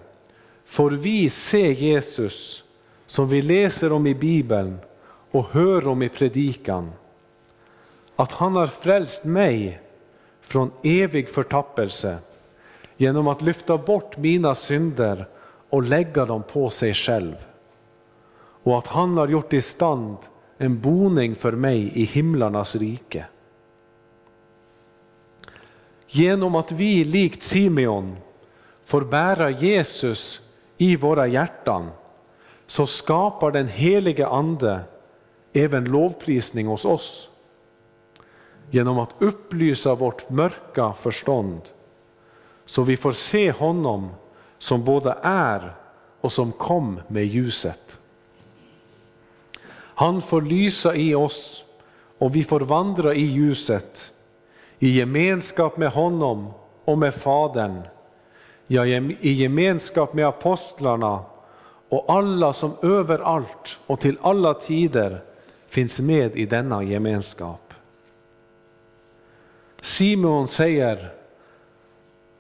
får 0.64 0.91
vi 0.91 1.31
se 1.31 1.72
Jesus 1.72 2.64
som 3.07 3.28
vi 3.28 3.43
läser 3.43 3.93
om 3.93 4.07
i 4.07 4.14
Bibeln 4.14 4.78
och 5.31 5.47
hör 5.51 5.87
om 5.87 6.03
i 6.03 6.09
predikan. 6.09 6.93
Att 8.16 8.33
han 8.33 8.57
har 8.57 8.66
frälst 8.66 9.24
mig 9.24 9.81
från 10.51 10.70
evig 10.82 11.28
förtappelse 11.28 12.18
genom 12.96 13.28
att 13.28 13.42
lyfta 13.42 13.78
bort 13.78 14.16
mina 14.16 14.55
synder 14.55 15.28
och 15.68 15.82
lägga 15.82 16.24
dem 16.24 16.42
på 16.42 16.70
sig 16.70 16.94
själv. 16.94 17.34
Och 18.62 18.78
att 18.78 18.86
han 18.86 19.18
har 19.18 19.28
gjort 19.28 19.53
i 19.53 19.61
stand 19.61 20.16
en 20.59 20.80
boning 20.80 21.34
för 21.34 21.53
mig 21.53 21.92
i 21.94 22.05
himlarnas 22.05 22.76
rike. 22.76 23.26
Genom 26.07 26.55
att 26.55 26.72
vi 26.72 27.05
likt 27.05 27.42
Simeon 27.42 28.16
får 28.84 29.01
bära 29.01 29.51
Jesus 29.51 30.42
i 30.78 30.96
våra 30.96 31.26
hjärtan 31.26 31.90
så 32.66 32.86
skapar 32.86 33.51
den 33.51 33.68
helige 33.68 34.26
Ande 34.26 34.80
även 35.53 35.84
lovprisning 35.84 36.66
hos 36.66 36.84
oss. 36.84 37.30
Genom 38.71 38.99
att 38.99 39.14
upplysa 39.18 39.95
vårt 39.95 40.31
mörka 40.31 40.93
förstånd 40.93 41.61
så 42.71 42.83
vi 42.83 42.97
får 42.97 43.12
se 43.12 43.51
honom 43.51 44.11
som 44.59 44.85
både 44.85 45.18
är 45.23 45.75
och 46.21 46.33
som 46.33 46.53
kom 46.53 47.01
med 47.09 47.25
ljuset. 47.25 47.99
Han 49.75 50.23
får 50.23 50.43
lysa 50.43 50.95
i 50.95 51.14
oss 51.14 51.64
och 52.18 52.37
vi 52.37 52.45
får 52.45 52.61
vandra 52.61 53.14
i 53.14 53.25
ljuset, 53.25 54.12
i 54.79 54.99
gemenskap 54.99 55.77
med 55.77 55.91
honom 55.91 56.53
och 56.85 56.99
med 56.99 57.14
Fadern, 57.14 57.83
ja, 58.66 58.87
i 58.87 59.33
gemenskap 59.33 60.14
med 60.14 60.27
apostlarna 60.27 61.25
och 61.89 62.05
alla 62.09 62.53
som 62.53 62.73
överallt 62.83 63.79
och 63.87 64.01
till 64.01 64.18
alla 64.23 64.55
tider 64.55 65.25
finns 65.68 66.01
med 66.01 66.37
i 66.37 66.47
denna 66.47 66.83
gemenskap. 66.83 67.70
Simon 69.81 70.47
säger 70.47 71.14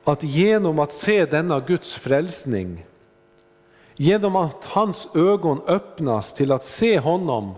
att 0.04 0.22
genom 0.22 0.78
att 0.78 0.92
se 0.92 1.24
denna 1.24 1.60
Guds 1.60 1.94
frälsning, 1.94 2.86
genom 3.96 4.36
att 4.36 4.64
hans 4.64 5.08
ögon 5.14 5.60
öppnas 5.66 6.34
till 6.34 6.52
att 6.52 6.64
se 6.64 6.98
honom 6.98 7.54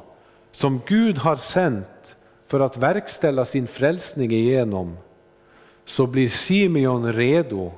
som 0.50 0.80
Gud 0.86 1.18
har 1.18 1.36
sänt 1.36 2.16
för 2.46 2.60
att 2.60 2.76
verkställa 2.76 3.44
sin 3.44 3.66
frälsning 3.66 4.32
igenom, 4.32 4.96
så 5.84 6.06
blir 6.06 6.28
Simeon 6.28 7.12
redo 7.12 7.72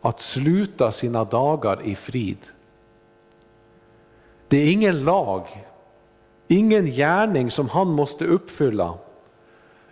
att 0.00 0.20
sluta 0.20 0.92
sina 0.92 1.24
dagar 1.24 1.82
i 1.84 1.94
frid. 1.94 2.38
Det 4.48 4.56
är 4.56 4.72
ingen 4.72 5.04
lag, 5.04 5.66
ingen 6.48 6.86
gärning 6.86 7.50
som 7.50 7.68
han 7.68 7.88
måste 7.88 8.24
uppfylla, 8.24 8.94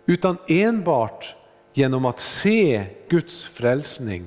utan 0.06 0.36
enbart 0.48 1.36
genom 1.72 2.04
att 2.04 2.20
se 2.20 2.86
Guds 3.08 3.44
frälsning, 3.44 4.26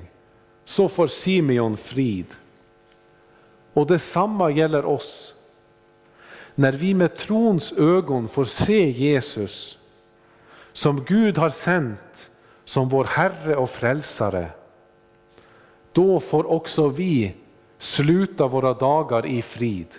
så 0.64 0.88
får 0.88 1.06
Simeon 1.06 1.76
frid. 1.76 2.34
Och 3.72 3.86
detsamma 3.86 4.50
gäller 4.50 4.84
oss. 4.84 5.34
När 6.54 6.72
vi 6.72 6.94
med 6.94 7.16
trons 7.16 7.72
ögon 7.72 8.28
får 8.28 8.44
se 8.44 8.90
Jesus, 8.90 9.78
som 10.72 11.04
Gud 11.04 11.38
har 11.38 11.48
sänt 11.48 12.30
som 12.64 12.88
vår 12.88 13.04
Herre 13.04 13.56
och 13.56 13.70
Frälsare, 13.70 14.50
då 15.92 16.20
får 16.20 16.50
också 16.50 16.88
vi 16.88 17.34
sluta 17.78 18.46
våra 18.46 18.74
dagar 18.74 19.26
i 19.26 19.42
frid. 19.42 19.94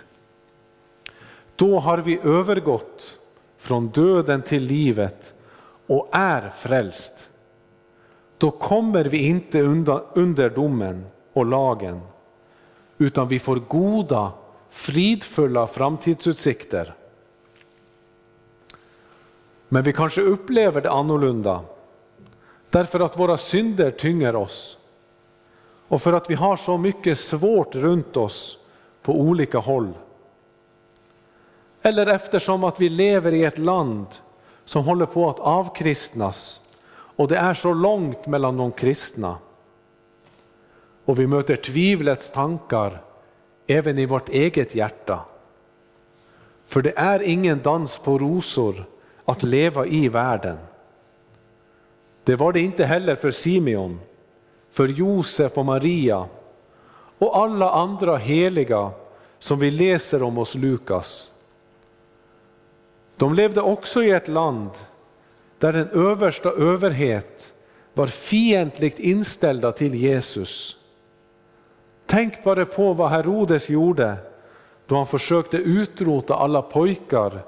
Då 1.56 1.78
har 1.78 1.98
vi 1.98 2.20
övergått 2.24 3.18
från 3.58 3.88
döden 3.88 4.42
till 4.42 4.62
livet 4.62 5.34
och 5.86 6.08
är 6.12 6.52
frälst 6.56 7.30
då 8.38 8.50
kommer 8.50 9.04
vi 9.04 9.26
inte 9.26 9.60
under 10.14 10.50
domen 10.50 11.06
och 11.32 11.46
lagen, 11.46 12.00
utan 12.98 13.28
vi 13.28 13.38
får 13.38 13.56
goda, 13.56 14.32
fridfulla 14.70 15.66
framtidsutsikter. 15.66 16.94
Men 19.68 19.82
vi 19.82 19.92
kanske 19.92 20.20
upplever 20.20 20.80
det 20.80 20.90
annorlunda, 20.90 21.60
därför 22.70 23.00
att 23.00 23.18
våra 23.18 23.36
synder 23.36 23.90
tynger 23.90 24.36
oss 24.36 24.78
och 25.88 26.02
för 26.02 26.12
att 26.12 26.30
vi 26.30 26.34
har 26.34 26.56
så 26.56 26.76
mycket 26.76 27.18
svårt 27.18 27.74
runt 27.74 28.16
oss 28.16 28.58
på 29.02 29.20
olika 29.20 29.58
håll. 29.58 29.92
Eller 31.82 32.06
eftersom 32.06 32.64
att 32.64 32.80
vi 32.80 32.88
lever 32.88 33.32
i 33.32 33.44
ett 33.44 33.58
land 33.58 34.06
som 34.64 34.84
håller 34.84 35.06
på 35.06 35.30
att 35.30 35.38
avkristnas 35.38 36.60
och 37.18 37.28
det 37.28 37.36
är 37.36 37.54
så 37.54 37.74
långt 37.74 38.26
mellan 38.26 38.56
de 38.56 38.72
kristna. 38.72 39.38
Och 41.04 41.18
vi 41.18 41.26
möter 41.26 41.56
tvivlets 41.56 42.30
tankar 42.30 43.02
även 43.66 43.98
i 43.98 44.06
vårt 44.06 44.28
eget 44.28 44.74
hjärta. 44.74 45.20
För 46.66 46.82
det 46.82 46.98
är 46.98 47.22
ingen 47.22 47.62
dans 47.62 47.98
på 47.98 48.18
rosor 48.18 48.84
att 49.24 49.42
leva 49.42 49.86
i 49.86 50.08
världen. 50.08 50.58
Det 52.24 52.36
var 52.36 52.52
det 52.52 52.60
inte 52.60 52.84
heller 52.84 53.14
för 53.14 53.30
Simeon, 53.30 54.00
för 54.70 54.88
Josef 54.88 55.58
och 55.58 55.64
Maria 55.64 56.26
och 57.18 57.36
alla 57.36 57.70
andra 57.70 58.16
heliga 58.16 58.90
som 59.38 59.58
vi 59.58 59.70
läser 59.70 60.22
om 60.22 60.36
hos 60.36 60.54
Lukas. 60.54 61.32
De 63.16 63.34
levde 63.34 63.60
också 63.60 64.02
i 64.02 64.10
ett 64.10 64.28
land 64.28 64.70
där 65.58 65.72
den 65.72 65.88
översta 65.88 66.50
överhet 66.50 67.52
var 67.94 68.06
fientligt 68.06 68.98
inställda 68.98 69.72
till 69.72 69.94
Jesus. 69.94 70.76
Tänk 72.06 72.44
bara 72.44 72.66
på 72.66 72.92
vad 72.92 73.10
Herodes 73.10 73.70
gjorde 73.70 74.16
då 74.86 74.96
han 74.96 75.06
försökte 75.06 75.56
utrota 75.56 76.34
alla 76.34 76.62
pojkar 76.62 77.44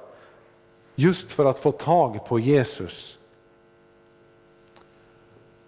just 0.94 1.32
för 1.32 1.44
att 1.44 1.58
få 1.58 1.72
tag 1.72 2.26
på 2.26 2.38
Jesus. 2.38 3.18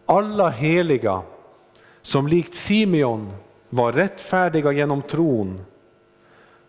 Alla 0.06 0.48
heliga 0.48 1.22
som 2.02 2.26
likt 2.26 2.54
Simeon 2.54 3.32
var 3.68 3.92
rättfärdiga 3.92 4.72
genom 4.72 5.02
tron 5.02 5.64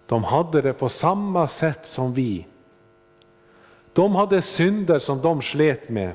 de 0.05 0.23
hade 0.23 0.61
det 0.61 0.73
på 0.73 0.89
samma 0.89 1.47
sätt 1.47 1.85
som 1.85 2.13
vi. 2.13 2.47
De 3.93 4.15
hade 4.15 4.41
synder 4.41 4.99
som 4.99 5.21
de 5.21 5.41
slet 5.41 5.89
med 5.89 6.11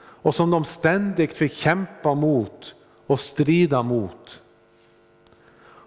och 0.00 0.34
som 0.34 0.50
de 0.50 0.64
ständigt 0.64 1.32
fick 1.32 1.52
kämpa 1.52 2.14
mot 2.14 2.74
och 3.06 3.20
strida 3.20 3.82
mot. 3.82 4.42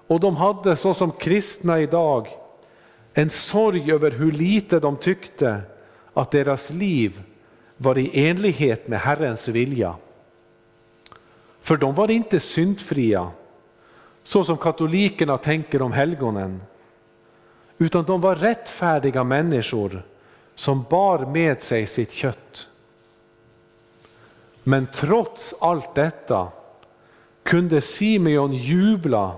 Och 0.07 0.20
de 0.20 0.36
hade 0.36 0.76
så 0.76 0.93
som 0.93 1.12
kristna 1.12 1.80
idag 1.80 2.28
en 3.14 3.30
sorg 3.30 3.91
över 3.91 4.12
hur 4.12 4.32
lite 4.32 4.80
de 4.80 4.97
tyckte 4.97 5.62
att 6.14 6.32
deras 6.32 6.72
liv 6.72 7.24
var 7.78 7.97
i 7.97 8.30
enlighet 8.30 8.88
med 8.88 8.99
Herrens 8.99 9.47
vilja. 9.47 9.95
För 11.62 11.78
de 11.78 11.93
var 11.93 12.12
inte 12.12 12.39
syndfria, 12.39 13.32
så 14.24 14.43
som 14.43 14.57
katolikerna 14.57 15.38
tänker 15.38 15.82
om 15.82 15.91
helgonen, 15.91 16.62
utan 17.78 18.03
de 18.03 18.22
var 18.22 18.36
rättfärdiga 18.36 19.24
människor 19.24 20.03
som 20.62 20.86
bar 20.89 21.26
med 21.26 21.62
sig 21.62 21.86
sitt 21.86 22.12
kött. 22.12 22.68
Men 24.64 24.88
trots 24.93 25.55
allt 25.62 25.95
detta 25.95 26.47
kunde 27.43 27.82
Simeon 27.82 28.53
jubla 28.53 29.36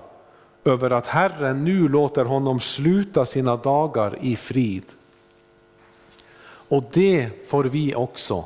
över 0.64 0.92
att 0.92 1.08
Herren 1.08 1.64
nu 1.64 1.88
låter 1.88 2.26
honom 2.26 2.60
sluta 2.60 3.26
sina 3.26 3.56
dagar 3.56 4.18
i 4.22 4.36
frid. 4.36 4.84
Och 6.46 6.84
det 6.94 7.30
får 7.50 7.64
vi 7.64 7.96
också. 7.96 8.46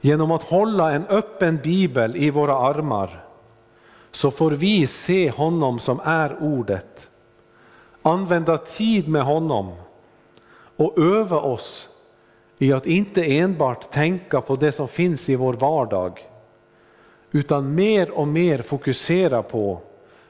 Genom 0.00 0.30
att 0.30 0.42
hålla 0.42 0.92
en 0.92 1.06
öppen 1.06 1.56
bibel 1.56 2.16
i 2.16 2.30
våra 2.30 2.56
armar 2.56 3.24
så 4.10 4.30
får 4.30 4.50
vi 4.50 4.86
se 4.86 5.30
honom 5.30 5.78
som 5.78 6.00
är 6.04 6.42
ordet, 6.42 7.10
använda 8.02 8.58
tid 8.58 9.08
med 9.08 9.22
honom 9.22 9.72
och 10.78 10.98
öva 10.98 11.40
oss 11.40 11.88
i 12.58 12.72
att 12.72 12.86
inte 12.86 13.38
enbart 13.38 13.90
tänka 13.90 14.40
på 14.40 14.56
det 14.56 14.72
som 14.72 14.88
finns 14.88 15.28
i 15.28 15.36
vår 15.36 15.52
vardag, 15.52 16.28
utan 17.30 17.74
mer 17.74 18.10
och 18.10 18.28
mer 18.28 18.58
fokusera 18.58 19.42
på 19.42 19.80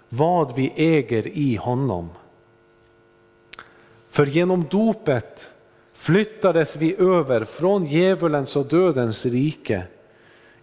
vad 0.08 0.54
vi 0.56 0.72
äger 0.76 1.26
i 1.26 1.56
honom. 1.56 2.08
För 4.10 4.26
genom 4.26 4.64
dopet 4.70 5.52
flyttades 5.94 6.76
vi 6.76 6.96
över 6.98 7.44
från 7.44 7.84
djävulens 7.84 8.56
och 8.56 8.66
dödens 8.66 9.26
rike 9.26 9.82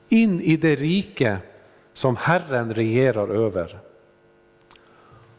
in 0.10 0.42
i 0.42 0.58
det 0.58 0.76
rike 0.76 1.38
som 1.94 2.16
Herren 2.16 2.74
regerar 2.74 3.28
över. 3.28 3.80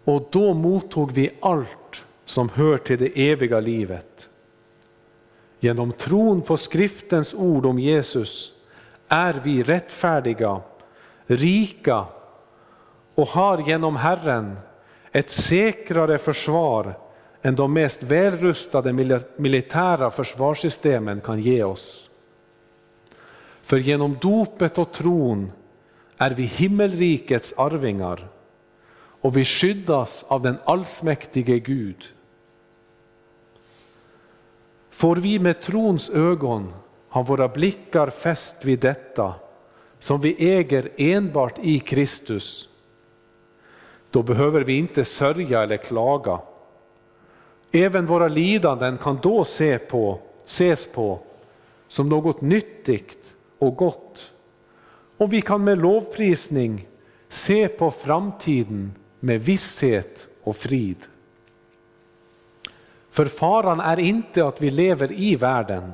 Och 0.05 0.29
då 0.31 0.55
mottog 0.55 1.13
vi 1.13 1.31
allt 1.41 2.05
som 2.25 2.49
hör 2.49 2.79
till 2.79 2.99
det 2.99 3.31
eviga 3.31 3.61
livet. 3.61 4.29
Genom 5.67 5.93
tron 5.93 6.43
på 6.43 6.57
skriftens 6.57 7.35
ord 7.35 7.67
om 7.67 7.79
Jesus 7.79 8.53
är 9.09 9.41
vi 9.45 9.63
rättfärdiga, 9.63 10.61
rika 11.27 12.05
och 13.15 13.27
har 13.27 13.59
genom 13.59 13.97
Herren 13.97 14.59
ett 15.13 15.31
säkrare 15.31 16.19
försvar 16.19 16.99
än 17.43 17.57
de 17.57 17.73
mest 17.73 18.03
välrustade 18.03 18.93
militära 19.37 20.11
försvarssystemen 20.11 21.21
kan 21.21 21.41
ge 21.41 21.65
oss. 21.65 22.11
För 23.63 23.77
genom 23.77 24.19
dopet 24.21 24.79
och 24.79 24.93
tron 24.93 25.53
är 26.19 26.31
vi 26.31 26.43
himmelrikets 26.43 27.55
arvingar 27.57 28.29
och 29.21 29.37
vi 29.37 29.45
skyddas 29.45 30.25
av 30.29 30.43
den 30.43 30.57
allsmäktige 30.65 31.59
Gud. 31.59 32.16
Får 34.97 35.17
vi 35.17 35.39
med 35.39 35.61
trons 35.61 36.11
ögon 36.11 36.73
ha 37.09 37.23
våra 37.23 37.49
blickar 37.49 38.11
fäst 38.11 38.65
vid 38.65 38.79
detta 38.79 39.35
som 39.99 40.21
vi 40.21 40.53
äger 40.55 40.91
enbart 40.97 41.59
i 41.63 41.79
Kristus, 41.79 42.69
då 44.11 44.23
behöver 44.23 44.61
vi 44.61 44.79
inte 44.79 45.05
sörja 45.05 45.63
eller 45.63 45.77
klaga. 45.77 46.41
Även 47.73 48.07
våra 48.07 48.29
lidanden 48.29 48.99
kan 48.99 49.19
då 49.23 49.45
se 49.45 49.79
på, 49.79 50.19
ses 50.45 50.87
på 50.87 51.19
som 51.89 52.09
något 52.09 52.41
nyttigt 52.41 53.35
och 53.59 53.77
gott. 53.77 54.33
Och 55.17 55.33
vi 55.33 55.41
kan 55.41 55.65
med 55.65 55.79
lovprisning 55.79 56.89
se 57.29 57.69
på 57.69 57.91
framtiden 57.91 58.93
med 59.21 59.41
visshet 59.41 60.29
och 60.43 60.57
frid. 60.57 61.07
För 63.17 63.27
faran 63.27 63.81
är 63.81 63.99
inte 63.99 64.47
att 64.47 64.61
vi 64.61 64.71
lever 64.71 65.13
i 65.13 65.37
världen 65.37 65.93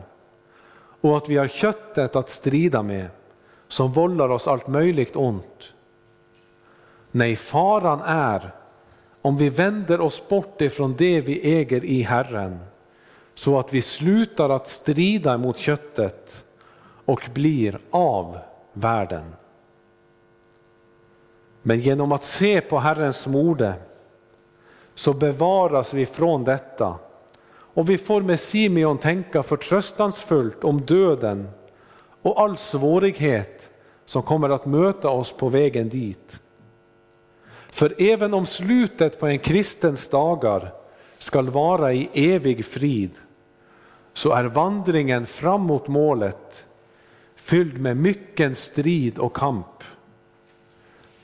och 1.01 1.17
att 1.17 1.29
vi 1.29 1.37
har 1.37 1.49
köttet 1.49 2.17
att 2.17 2.29
strida 2.29 2.83
med 2.83 3.09
som 3.69 3.93
vållar 3.93 4.29
oss 4.29 4.49
allt 4.49 4.67
möjligt 4.67 5.17
ont. 5.17 5.73
Nej, 7.11 7.37
faran 7.37 8.01
är 8.01 8.55
om 9.23 9.37
vi 9.37 9.49
vänder 9.49 10.01
oss 10.01 10.29
bort 10.29 10.61
ifrån 10.61 10.95
det 10.99 11.21
vi 11.21 11.59
äger 11.59 11.85
i 11.85 12.03
Herren 12.03 12.59
så 13.35 13.59
att 13.59 13.73
vi 13.73 13.83
slutar 13.83 14.51
att 14.51 14.69
strida 14.69 15.39
mot 15.39 15.57
köttet 15.57 16.45
och 17.05 17.29
blir 17.35 17.79
av 17.91 18.39
världen. 18.73 19.35
Men 21.63 21.81
genom 21.81 22.13
att 22.13 22.25
se 22.25 22.61
på 22.61 22.79
Herrens 22.79 23.27
mode 23.27 23.75
så 24.95 25.13
bevaras 25.13 25.95
vi 25.95 26.07
från 26.07 26.45
detta 26.45 26.99
och 27.75 27.91
vi 27.91 27.99
får 27.99 28.23
med 28.23 28.41
Simeon 28.41 28.99
tänka 28.99 29.43
förtröstansfullt 29.43 30.65
om 30.65 30.81
döden 30.81 31.49
och 32.23 32.41
all 32.41 32.57
svårighet 32.57 33.71
som 34.05 34.23
kommer 34.23 34.51
att 34.51 34.67
möta 34.67 35.09
oss 35.09 35.33
på 35.33 35.49
vägen 35.49 35.89
dit. 35.89 36.41
För 37.73 37.95
även 37.99 38.35
om 38.35 38.47
slutet 38.47 39.21
på 39.21 39.27
en 39.27 39.39
kristens 39.39 40.09
dagar 40.09 40.73
skall 41.19 41.51
vara 41.51 41.93
i 41.93 42.09
evig 42.13 42.65
frid, 42.65 43.11
så 44.13 44.33
är 44.33 44.45
vandringen 44.45 45.27
fram 45.27 45.61
mot 45.61 45.89
målet 45.89 46.67
fylld 47.37 47.81
med 47.81 47.97
mycken 47.97 48.55
strid 48.55 49.19
och 49.19 49.37
kamp. 49.37 49.85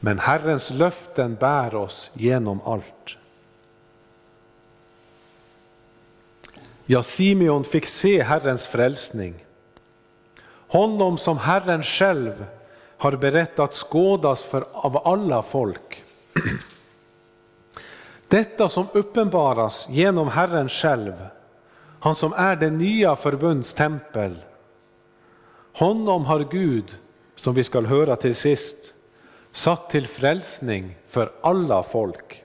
Men 0.01 0.19
Herrens 0.19 0.71
löften 0.71 1.35
bär 1.35 1.75
oss 1.75 2.11
genom 2.15 2.61
allt. 2.65 3.18
Ja, 6.91 7.03
Simeon 7.03 7.65
fick 7.65 7.87
se 7.87 8.23
Herrens 8.23 8.67
frälsning. 8.67 9.45
Honom 10.69 11.19
som 11.19 11.39
Herren 11.39 11.83
själv 11.83 12.47
har 12.97 13.13
berättat 13.13 13.75
skådas 13.75 14.43
för 14.43 14.65
av 14.73 15.09
alla 15.09 15.43
folk. 15.43 16.05
Detta 18.29 18.69
som 18.69 18.87
uppenbaras 18.93 19.89
genom 19.91 20.29
Herren 20.29 20.69
själv, 20.69 21.13
han 22.01 22.15
som 22.15 22.33
är 22.33 22.57
det 22.57 22.71
nya 22.71 23.17
förbundstempel. 23.17 24.39
Honom 25.73 26.25
har 26.25 26.41
Gud, 26.51 26.97
som 27.35 27.55
vi 27.55 27.65
skall 27.65 27.87
höra 27.87 28.17
till 28.17 28.35
sist, 28.35 28.95
satt 29.53 29.91
till 29.91 30.07
frälsning 30.07 30.97
för 31.09 31.33
alla 31.41 31.83
folk. 31.83 32.45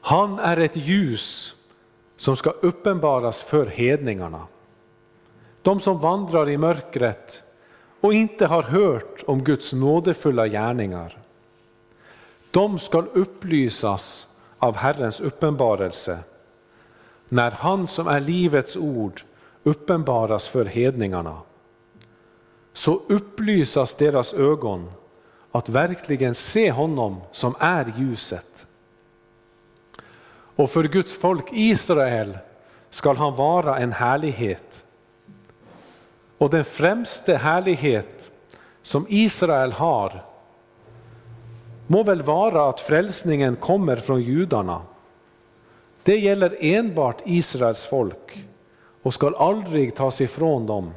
Han 0.00 0.38
är 0.38 0.56
ett 0.56 0.76
ljus 0.76 1.54
som 2.20 2.36
ska 2.36 2.50
uppenbaras 2.50 3.40
för 3.40 3.66
hedningarna. 3.66 4.46
De 5.62 5.80
som 5.80 5.98
vandrar 5.98 6.48
i 6.48 6.58
mörkret 6.58 7.42
och 8.00 8.14
inte 8.14 8.46
har 8.46 8.62
hört 8.62 9.24
om 9.26 9.44
Guds 9.44 9.72
nådefulla 9.72 10.48
gärningar. 10.48 11.18
De 12.50 12.78
skall 12.78 13.06
upplysas 13.12 14.26
av 14.58 14.76
Herrens 14.76 15.20
uppenbarelse 15.20 16.18
när 17.28 17.50
han 17.50 17.86
som 17.86 18.08
är 18.08 18.20
livets 18.20 18.76
ord 18.76 19.22
uppenbaras 19.62 20.48
för 20.48 20.64
hedningarna. 20.64 21.38
Så 22.72 23.02
upplysas 23.06 23.94
deras 23.94 24.34
ögon 24.34 24.92
att 25.52 25.68
verkligen 25.68 26.34
se 26.34 26.70
honom 26.70 27.20
som 27.32 27.54
är 27.58 27.92
ljuset. 27.98 28.66
Och 30.60 30.70
för 30.70 30.84
Guds 30.84 31.14
folk 31.14 31.44
Israel 31.52 32.38
skall 32.90 33.16
han 33.16 33.36
vara 33.36 33.78
en 33.78 33.92
härlighet. 33.92 34.84
Och 36.38 36.50
den 36.50 36.64
främste 36.64 37.36
härlighet 37.36 38.30
som 38.82 39.06
Israel 39.08 39.72
har 39.72 40.24
må 41.86 42.02
väl 42.02 42.22
vara 42.22 42.68
att 42.68 42.80
frälsningen 42.80 43.56
kommer 43.56 43.96
från 43.96 44.22
judarna. 44.22 44.82
Det 46.02 46.18
gäller 46.18 46.56
enbart 46.60 47.22
Israels 47.24 47.86
folk 47.86 48.44
och 49.02 49.14
skall 49.14 49.34
aldrig 49.34 49.94
tas 49.94 50.20
ifrån 50.20 50.66
dem. 50.66 50.94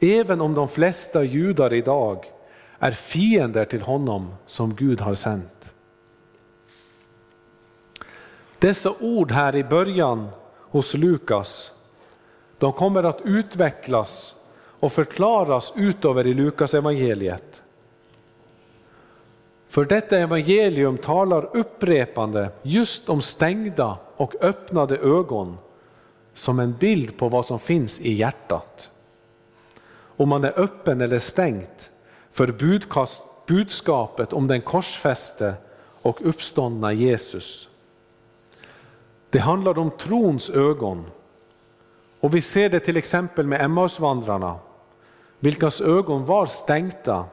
Även 0.00 0.40
om 0.40 0.54
de 0.54 0.68
flesta 0.68 1.22
judar 1.22 1.72
idag 1.72 2.24
är 2.78 2.92
fiender 2.92 3.64
till 3.64 3.82
honom 3.82 4.34
som 4.46 4.74
Gud 4.74 5.00
har 5.00 5.14
sänt. 5.14 5.71
Dessa 8.62 8.94
ord 9.00 9.30
här 9.30 9.56
i 9.56 9.64
början 9.64 10.28
hos 10.58 10.94
Lukas, 10.94 11.72
de 12.58 12.72
kommer 12.72 13.02
att 13.02 13.20
utvecklas 13.24 14.34
och 14.54 14.92
förklaras 14.92 15.72
utöver 15.76 16.26
i 16.26 16.34
Lukas 16.34 16.74
evangeliet. 16.74 17.62
För 19.68 19.84
detta 19.84 20.18
evangelium 20.18 20.98
talar 20.98 21.56
upprepande 21.56 22.50
just 22.62 23.08
om 23.08 23.22
stängda 23.22 23.98
och 24.16 24.34
öppnade 24.40 24.96
ögon 24.96 25.58
som 26.34 26.60
en 26.60 26.72
bild 26.72 27.16
på 27.16 27.28
vad 27.28 27.46
som 27.46 27.58
finns 27.58 28.00
i 28.00 28.12
hjärtat. 28.12 28.90
Om 30.16 30.28
man 30.28 30.44
är 30.44 30.60
öppen 30.60 31.00
eller 31.00 31.18
stängt 31.18 31.90
för 32.30 32.52
budskapet 33.46 34.32
om 34.32 34.46
den 34.46 34.60
korsfäste 34.60 35.54
och 36.02 36.26
uppståndna 36.26 36.92
Jesus. 36.92 37.68
Det 39.32 39.38
handlar 39.38 39.78
om 39.78 39.90
trons 39.90 40.50
ögon. 40.50 41.06
Och 42.20 42.34
vi 42.34 42.40
ser 42.40 42.70
det 42.70 42.80
till 42.80 42.96
exempel 42.96 43.46
med 43.46 43.60
Emmausvandrarna, 43.60 44.58
vilkas 45.40 45.80
ögon 45.80 46.24
var 46.24 46.46
stängda 46.46 47.24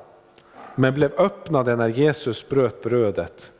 men 0.76 0.94
blev 0.94 1.14
öppnade 1.14 1.76
när 1.76 1.88
Jesus 1.88 2.50
bröt 2.50 2.84
brödet. 2.84 3.52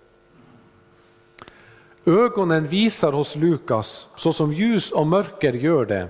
Ögonen 2.06 2.68
visar 2.68 3.12
hos 3.12 3.36
Lukas 3.36 4.08
så 4.16 4.34
som 4.34 4.54
ljus 4.54 4.92
och 4.92 5.08
mörker 5.08 5.54
gör 5.54 5.86
det. 5.86 6.08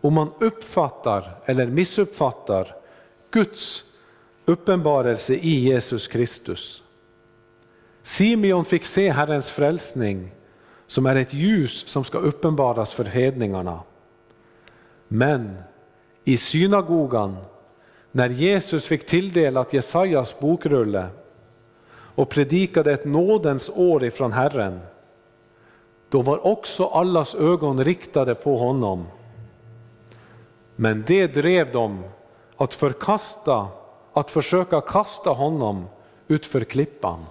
Om 0.00 0.14
man 0.14 0.32
uppfattar 0.40 1.40
eller 1.44 1.66
missuppfattar 1.66 2.76
Guds 3.30 3.84
uppenbarelse 4.44 5.34
i 5.34 5.60
Jesus 5.60 6.08
Kristus. 6.08 6.82
Simeon 8.02 8.64
fick 8.64 8.84
se 8.84 9.10
Herrens 9.10 9.50
frälsning 9.50 10.32
som 10.90 11.06
är 11.06 11.16
ett 11.16 11.34
ljus 11.34 11.88
som 11.88 12.04
ska 12.04 12.18
uppenbaras 12.18 12.92
för 12.92 13.04
hedningarna. 13.04 13.80
Men 15.08 15.56
i 16.24 16.36
synagogan, 16.36 17.36
när 18.12 18.28
Jesus 18.28 18.84
fick 18.84 19.06
tilldelat 19.06 19.72
Jesajas 19.72 20.40
bokrulle 20.40 21.06
och 21.92 22.28
predikade 22.28 22.92
ett 22.92 23.04
nådens 23.04 23.70
år 23.74 24.04
ifrån 24.04 24.32
Herren, 24.32 24.80
då 26.08 26.22
var 26.22 26.46
också 26.46 26.86
allas 26.86 27.34
ögon 27.34 27.84
riktade 27.84 28.34
på 28.34 28.56
honom. 28.56 29.06
Men 30.76 31.04
det 31.06 31.26
drev 31.26 31.72
dem 31.72 32.04
att 32.56 32.74
förkasta, 32.74 33.68
att 34.12 34.30
försöka 34.30 34.80
kasta 34.80 35.30
honom 35.30 35.84
utför 36.28 36.64
klippan. 36.64 37.24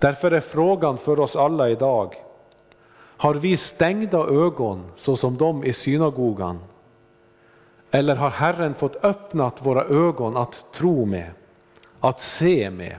Därför 0.00 0.30
är 0.30 0.40
frågan 0.40 0.98
för 0.98 1.20
oss 1.20 1.36
alla 1.36 1.70
idag, 1.70 2.14
har 3.16 3.34
vi 3.34 3.56
stängda 3.56 4.18
ögon 4.18 4.90
så 4.96 5.16
som 5.16 5.36
de 5.36 5.64
i 5.64 5.72
synagogan? 5.72 6.58
Eller 7.90 8.16
har 8.16 8.30
Herren 8.30 8.74
fått 8.74 9.04
öppnat 9.04 9.66
våra 9.66 9.84
ögon 9.84 10.36
att 10.36 10.64
tro 10.72 11.04
med, 11.04 11.30
att 12.00 12.20
se 12.20 12.70
med? 12.70 12.96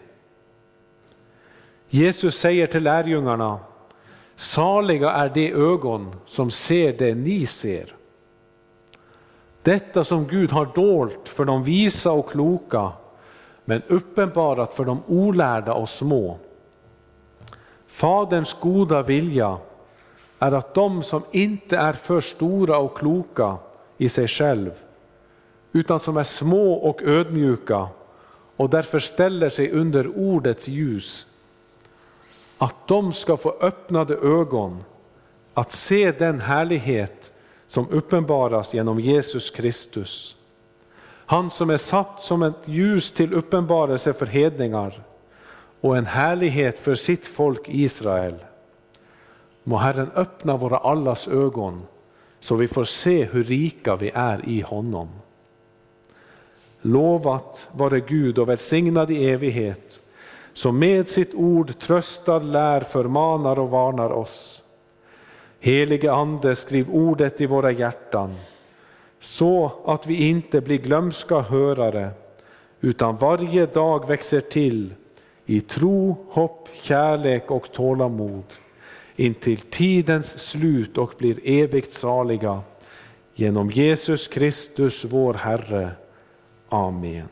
Jesus 1.90 2.36
säger 2.36 2.68
till 2.68 2.84
lärjungarna, 2.84 3.60
saliga 4.36 5.12
är 5.12 5.30
de 5.30 5.52
ögon 5.52 6.16
som 6.26 6.52
ser 6.52 6.94
det 6.94 7.16
ni 7.16 7.46
ser. 7.46 7.96
Detta 9.62 10.04
som 10.04 10.28
Gud 10.28 10.52
har 10.52 10.66
dolt 10.76 11.28
för 11.30 11.46
de 11.46 11.64
visa 11.64 12.12
och 12.12 12.30
kloka, 12.30 12.92
men 13.66 13.82
uppenbarat 13.88 14.74
för 14.74 14.86
de 14.86 15.04
olärda 15.08 15.74
och 15.74 15.90
små. 15.90 16.38
Faderns 17.92 18.54
goda 18.60 19.02
vilja 19.02 19.58
är 20.40 20.52
att 20.52 20.74
de 20.74 21.04
som 21.04 21.24
inte 21.32 21.78
är 21.78 21.94
för 21.94 22.22
stora 22.22 22.78
och 22.78 22.98
kloka 22.98 23.58
i 23.98 24.10
sig 24.10 24.28
själv, 24.28 24.72
utan 25.72 26.00
som 26.00 26.18
är 26.18 26.24
små 26.24 26.74
och 26.74 27.04
ödmjuka 27.04 27.88
och 28.56 28.70
därför 28.70 29.00
ställer 29.00 29.50
sig 29.50 29.72
under 29.72 30.18
ordets 30.18 30.68
ljus, 30.68 31.28
att 32.58 32.88
de 32.88 33.14
ska 33.14 33.38
få 33.38 33.56
öppnade 33.62 34.16
ögon 34.16 34.84
att 35.54 35.72
se 35.72 36.12
den 36.12 36.40
härlighet 36.40 37.32
som 37.68 37.90
uppenbaras 37.90 38.74
genom 38.74 39.00
Jesus 39.00 39.50
Kristus. 39.50 40.36
Han 41.26 41.50
som 41.50 41.70
är 41.70 41.78
satt 41.78 42.22
som 42.22 42.44
ett 42.44 42.68
ljus 42.68 43.12
till 43.12 43.34
uppenbarelse 43.34 44.14
för 44.14 44.26
hedningar 44.26 45.04
och 45.82 45.98
en 45.98 46.06
härlighet 46.06 46.80
för 46.80 46.96
sitt 46.96 47.26
folk 47.26 47.70
Israel. 47.70 48.36
Må 49.64 49.78
Herren 49.78 50.12
öppna 50.16 50.58
våra 50.58 50.78
allas 50.78 51.28
ögon 51.28 51.82
så 52.40 52.56
vi 52.56 52.68
får 52.68 52.84
se 52.84 53.26
hur 53.26 53.44
rika 53.44 53.96
vi 53.96 54.12
är 54.14 54.50
i 54.50 54.62
honom. 54.62 55.10
Lovat 56.82 57.70
vare 57.72 58.00
Gud 58.00 58.38
och 58.38 58.50
välsignad 58.50 59.12
i 59.12 59.30
evighet, 59.30 60.02
som 60.54 60.80
med 60.80 61.08
sitt 61.08 61.34
ord 61.34 61.80
tröstar, 61.80 62.42
lär, 62.42 62.82
förmanar 62.82 63.60
och 63.60 63.70
varnar 63.70 64.10
oss. 64.10 64.64
Helige 65.60 66.12
Ande, 66.12 66.56
skriv 66.56 66.90
ordet 66.90 67.42
i 67.42 67.46
våra 67.46 67.72
hjärtan, 67.72 68.36
så 69.20 69.72
att 69.86 70.08
vi 70.08 70.30
inte 70.30 70.62
blir 70.62 70.78
glömska 70.78 71.40
hörare, 71.40 72.12
utan 72.82 73.18
varje 73.18 73.66
dag 73.66 74.08
växer 74.08 74.42
till 74.42 74.94
i 75.52 75.62
tro, 75.62 76.26
hopp, 76.30 76.70
kärlek 76.74 77.52
och 77.52 77.72
tålamod 77.72 78.44
intill 79.16 79.58
tidens 79.58 80.40
slut 80.40 80.98
och 80.98 81.14
blir 81.18 81.40
evigt 81.44 81.92
saliga. 81.92 82.62
Genom 83.36 83.72
Jesus 83.72 84.28
Kristus 84.28 85.06
vår 85.06 85.34
Herre. 85.34 85.92
Amen. 86.70 87.28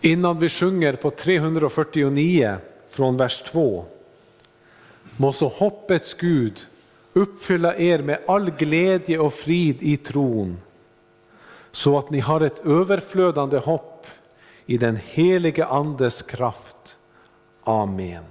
Innan 0.00 0.38
vi 0.38 0.48
sjunger 0.48 0.92
på 0.92 1.10
349 1.10 2.56
från 2.88 3.16
vers 3.16 3.42
2. 3.42 3.84
Må 5.16 5.32
så 5.32 5.48
hoppets 5.48 6.14
Gud 6.14 6.66
uppfylla 7.12 7.76
er 7.76 8.02
med 8.02 8.18
all 8.26 8.50
glädje 8.50 9.18
och 9.18 9.34
frid 9.34 9.76
i 9.80 9.96
tron 9.96 10.56
så 11.76 11.98
att 11.98 12.10
ni 12.10 12.20
har 12.20 12.40
ett 12.40 12.66
överflödande 12.66 13.58
hopp 13.58 14.06
i 14.66 14.78
den 14.78 14.96
helige 14.96 15.66
Andes 15.66 16.22
kraft. 16.22 16.98
Amen. 17.64 18.24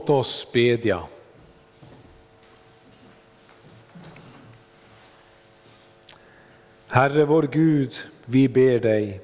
Låt 0.00 0.10
oss 0.10 0.52
bedja. 0.52 1.02
Herre 6.88 7.24
vår 7.24 7.42
Gud, 7.42 7.94
vi 8.24 8.48
ber 8.48 8.78
dig, 8.78 9.20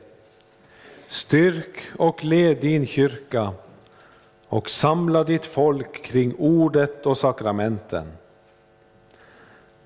styrk 1.07 1.79
och 1.99 2.25
led 2.25 2.61
din 2.61 2.87
kyrka 2.87 3.53
och 4.49 4.71
samla 4.71 5.25
ditt 5.25 5.47
folk 5.47 6.05
kring 6.05 6.35
ordet 6.39 7.07
och 7.07 7.17
sakramenten. 7.17 8.13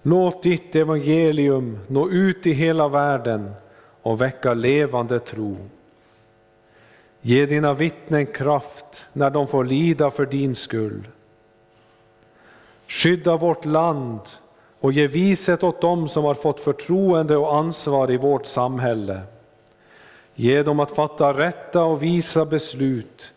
Låt 0.03 0.43
ditt 0.43 0.75
evangelium 0.77 1.79
nå 1.87 2.09
ut 2.09 2.47
i 2.47 2.53
hela 2.53 2.89
världen 2.89 3.51
och 4.03 4.21
väcka 4.21 4.55
levande 4.55 5.21
tro. 5.21 5.57
Ge 7.21 7.47
dina 7.47 7.75
vittnen 7.75 8.27
kraft 8.27 9.09
när 9.13 9.31
de 9.31 9.47
får 9.47 9.65
lida 9.65 10.11
för 10.11 10.27
din 10.27 10.55
skull. 10.55 11.09
Skydda 12.89 13.37
vårt 13.37 13.65
land 13.65 14.21
och 14.81 14.93
ge 14.93 15.07
vishet 15.07 15.63
åt 15.63 15.81
dem 15.81 16.09
som 16.09 16.25
har 16.25 16.35
fått 16.35 16.61
förtroende 16.61 17.37
och 17.37 17.55
ansvar 17.55 18.11
i 18.11 18.17
vårt 18.17 18.47
samhälle. 18.47 19.21
Ge 20.35 20.63
dem 20.63 20.81
att 20.81 20.91
fatta 20.91 21.33
rätta 21.39 21.85
och 21.85 22.03
visa 22.03 22.45
beslut 22.45 23.33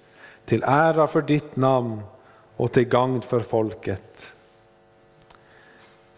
till 0.46 0.64
ära 0.64 1.08
för 1.08 1.22
ditt 1.22 1.56
namn 1.56 2.02
och 2.58 2.72
till 2.72 2.84
gagn 2.86 3.22
för 3.22 3.40
folket. 3.40 4.34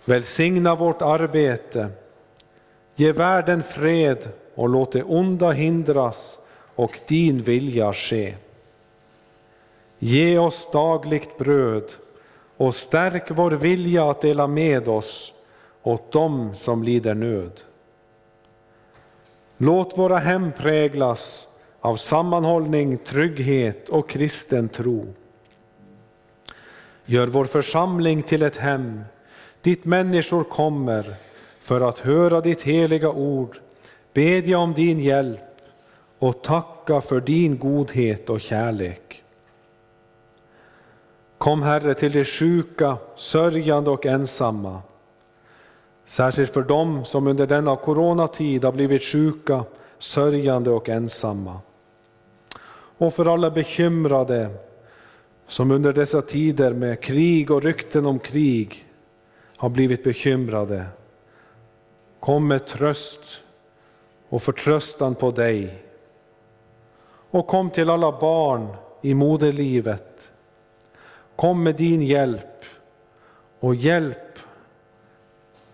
Välsigna 0.05 0.75
vårt 0.75 1.01
arbete, 1.01 1.87
ge 2.95 3.11
världen 3.11 3.63
fred 3.63 4.29
och 4.55 4.69
låt 4.69 4.91
det 4.91 5.03
onda 5.03 5.51
hindras 5.51 6.39
och 6.75 6.99
din 7.07 7.41
vilja 7.41 7.93
ske. 7.93 8.35
Ge 9.99 10.37
oss 10.37 10.69
dagligt 10.71 11.37
bröd 11.37 11.91
och 12.57 12.75
stärk 12.75 13.23
vår 13.29 13.51
vilja 13.51 14.09
att 14.09 14.21
dela 14.21 14.47
med 14.47 14.87
oss 14.87 15.33
åt 15.83 16.11
dem 16.11 16.55
som 16.55 16.83
lider 16.83 17.13
nöd. 17.13 17.61
Låt 19.57 19.97
våra 19.97 20.17
hem 20.17 20.51
präglas 20.57 21.47
av 21.79 21.95
sammanhållning, 21.95 22.97
trygghet 22.97 23.89
och 23.89 24.09
kristen 24.09 24.69
tro. 24.69 25.05
Gör 27.05 27.27
vår 27.27 27.45
församling 27.45 28.23
till 28.23 28.43
ett 28.43 28.57
hem 28.57 29.03
dit 29.61 29.85
människor 29.85 30.43
kommer 30.43 31.15
för 31.59 31.81
att 31.81 31.99
höra 31.99 32.41
ditt 32.41 32.61
heliga 32.61 33.09
ord, 33.09 33.59
bedja 34.13 34.57
om 34.57 34.73
din 34.73 34.99
hjälp 34.99 35.54
och 36.19 36.41
tacka 36.41 37.01
för 37.01 37.21
din 37.21 37.57
godhet 37.57 38.29
och 38.29 38.41
kärlek. 38.41 39.23
Kom 41.37 41.63
Herre 41.63 41.93
till 41.93 42.11
de 42.11 42.25
sjuka, 42.25 42.97
sörjande 43.15 43.89
och 43.89 44.05
ensamma. 44.05 44.81
Särskilt 46.05 46.53
för 46.53 46.61
dem 46.61 47.05
som 47.05 47.27
under 47.27 47.47
denna 47.47 47.75
coronatid 47.75 48.63
har 48.63 48.71
blivit 48.71 49.03
sjuka, 49.03 49.63
sörjande 49.97 50.69
och 50.69 50.89
ensamma. 50.89 51.59
Och 52.97 53.13
för 53.13 53.33
alla 53.33 53.51
bekymrade 53.51 54.49
som 55.47 55.71
under 55.71 55.93
dessa 55.93 56.21
tider 56.21 56.73
med 56.73 57.01
krig 57.01 57.51
och 57.51 57.63
rykten 57.63 58.05
om 58.05 58.19
krig 58.19 58.85
har 59.57 59.69
blivit 59.69 60.03
bekymrade. 60.03 60.85
Kom 62.19 62.47
med 62.47 62.67
tröst 62.67 63.41
och 64.29 64.43
förtröstan 64.43 65.15
på 65.15 65.31
dig. 65.31 65.84
Och 67.35 67.47
kom 67.47 67.69
till 67.69 67.89
alla 67.89 68.19
barn 68.19 68.75
i 69.01 69.13
moderlivet. 69.13 70.31
Kom 71.35 71.63
med 71.63 71.75
din 71.75 72.01
hjälp 72.01 72.63
och 73.59 73.75
hjälp 73.75 74.39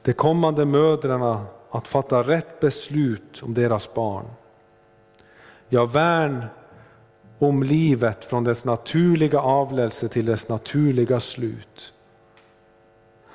de 0.02 0.14
kommande 0.14 0.66
mödrarna 0.66 1.46
att 1.72 1.88
fatta 1.88 2.24
rätt 2.24 2.60
beslut 2.60 3.44
om 3.44 3.54
deras 3.54 3.94
barn. 3.94 4.26
Ja, 5.70 5.86
värn 5.86 6.46
om 7.40 7.64
livet 7.64 8.26
från 8.26 8.44
dess 8.44 8.66
naturliga 8.66 9.40
avlelse 9.40 10.08
till 10.08 10.26
dess 10.26 10.50
naturliga 10.50 11.20
slut. 11.20 11.94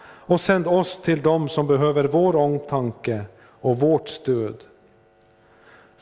Och 0.03 0.41
sänd 0.41 0.67
oss 0.67 0.99
till 1.03 1.23
dem 1.23 1.49
som 1.49 1.67
behöver 1.67 2.05
vår 2.05 2.37
omtanke 2.37 3.25
och 3.61 3.81
vårt 3.81 4.09
stöd. 4.09 4.57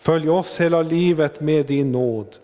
Följ 0.05 0.28
oss 0.28 0.60
hela 0.60 0.82
livet 0.82 1.40
med 1.40 1.66
din 1.66 1.93
nåd. 1.93 2.36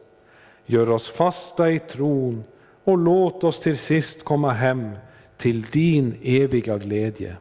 Gör 0.66 0.90
oss 0.90 1.08
fasta 1.08 1.70
i 1.70 1.78
tron 1.78 2.44
och 2.84 2.98
låt 2.98 3.44
oss 3.44 3.60
till 3.60 3.76
sist 3.76 4.24
komma 4.24 4.52
hem 4.52 4.90
till 5.36 5.62
din 5.62 6.18
eviga 6.22 6.78
glädje. 6.78 7.36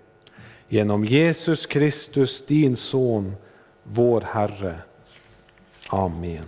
Genom 0.67 1.05
Jesus 1.05 1.65
Kristus, 1.65 2.45
din 2.45 2.75
Son, 2.75 3.35
vår 3.83 4.21
Herre. 4.21 4.79
Amen. 5.87 6.45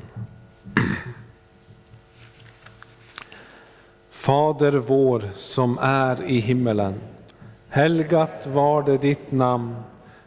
Fader 4.09 4.71
vår 4.71 5.29
som 5.37 5.77
är 5.81 6.23
i 6.23 6.39
himmelen. 6.39 6.93
Helgat 7.69 8.47
var 8.47 8.83
det 8.83 8.97
ditt 8.97 9.31
namn. 9.31 9.75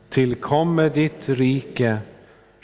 Tillkomme 0.08 0.88
ditt 0.88 1.28
rike. 1.28 1.98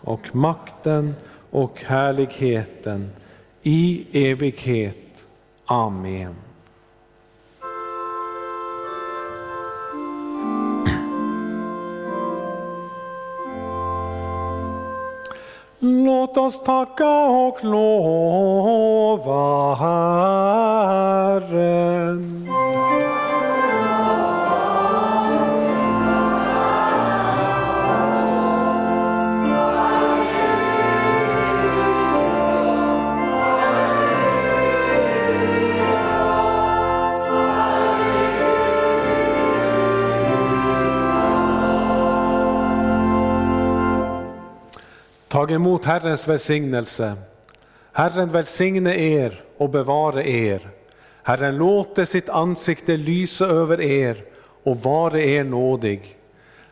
och 0.00 0.34
makten 0.36 1.14
och 1.50 1.82
härligheten 1.86 3.10
i 3.62 4.06
evighet. 4.30 4.96
Amen. 5.66 6.34
Låt 15.78 16.36
oss 16.36 16.62
tacka 16.64 17.26
och 17.26 17.64
lova 17.64 18.54
Herren. 19.74 21.14
Tag 45.34 45.50
emot 45.50 45.84
Herrens 45.84 46.28
välsignelse. 46.28 47.16
Herren 47.92 48.30
välsigne 48.32 48.94
er 48.94 49.42
och 49.58 49.70
bevare 49.70 50.28
er. 50.28 50.70
Herren 51.22 51.56
låte 51.56 52.06
sitt 52.06 52.28
ansikte 52.28 52.96
lysa 52.96 53.46
över 53.46 53.80
er 53.80 54.24
och 54.62 54.76
vare 54.76 55.24
er 55.28 55.44
nådig. 55.44 56.16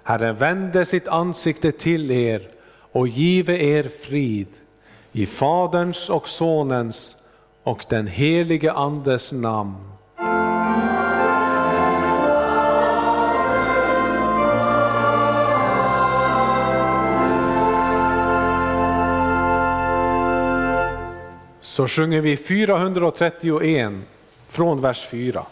Herren 0.02 0.36
vände 0.36 0.84
sitt 0.84 1.08
ansikte 1.08 1.72
till 1.72 2.10
er 2.10 2.48
och 2.92 3.08
give 3.08 3.58
er 3.58 3.82
frid. 3.82 4.48
I 5.12 5.26
Faderns 5.26 6.10
och 6.10 6.28
Sonens 6.28 7.16
och 7.62 7.84
den 7.88 8.06
helige 8.06 8.72
Andes 8.72 9.32
namn. 9.32 9.91
Så 21.72 21.88
sjunger 21.88 22.20
vi 22.20 22.36
431 22.36 23.92
från 24.48 24.80
vers 24.80 25.06
4. 25.06 25.44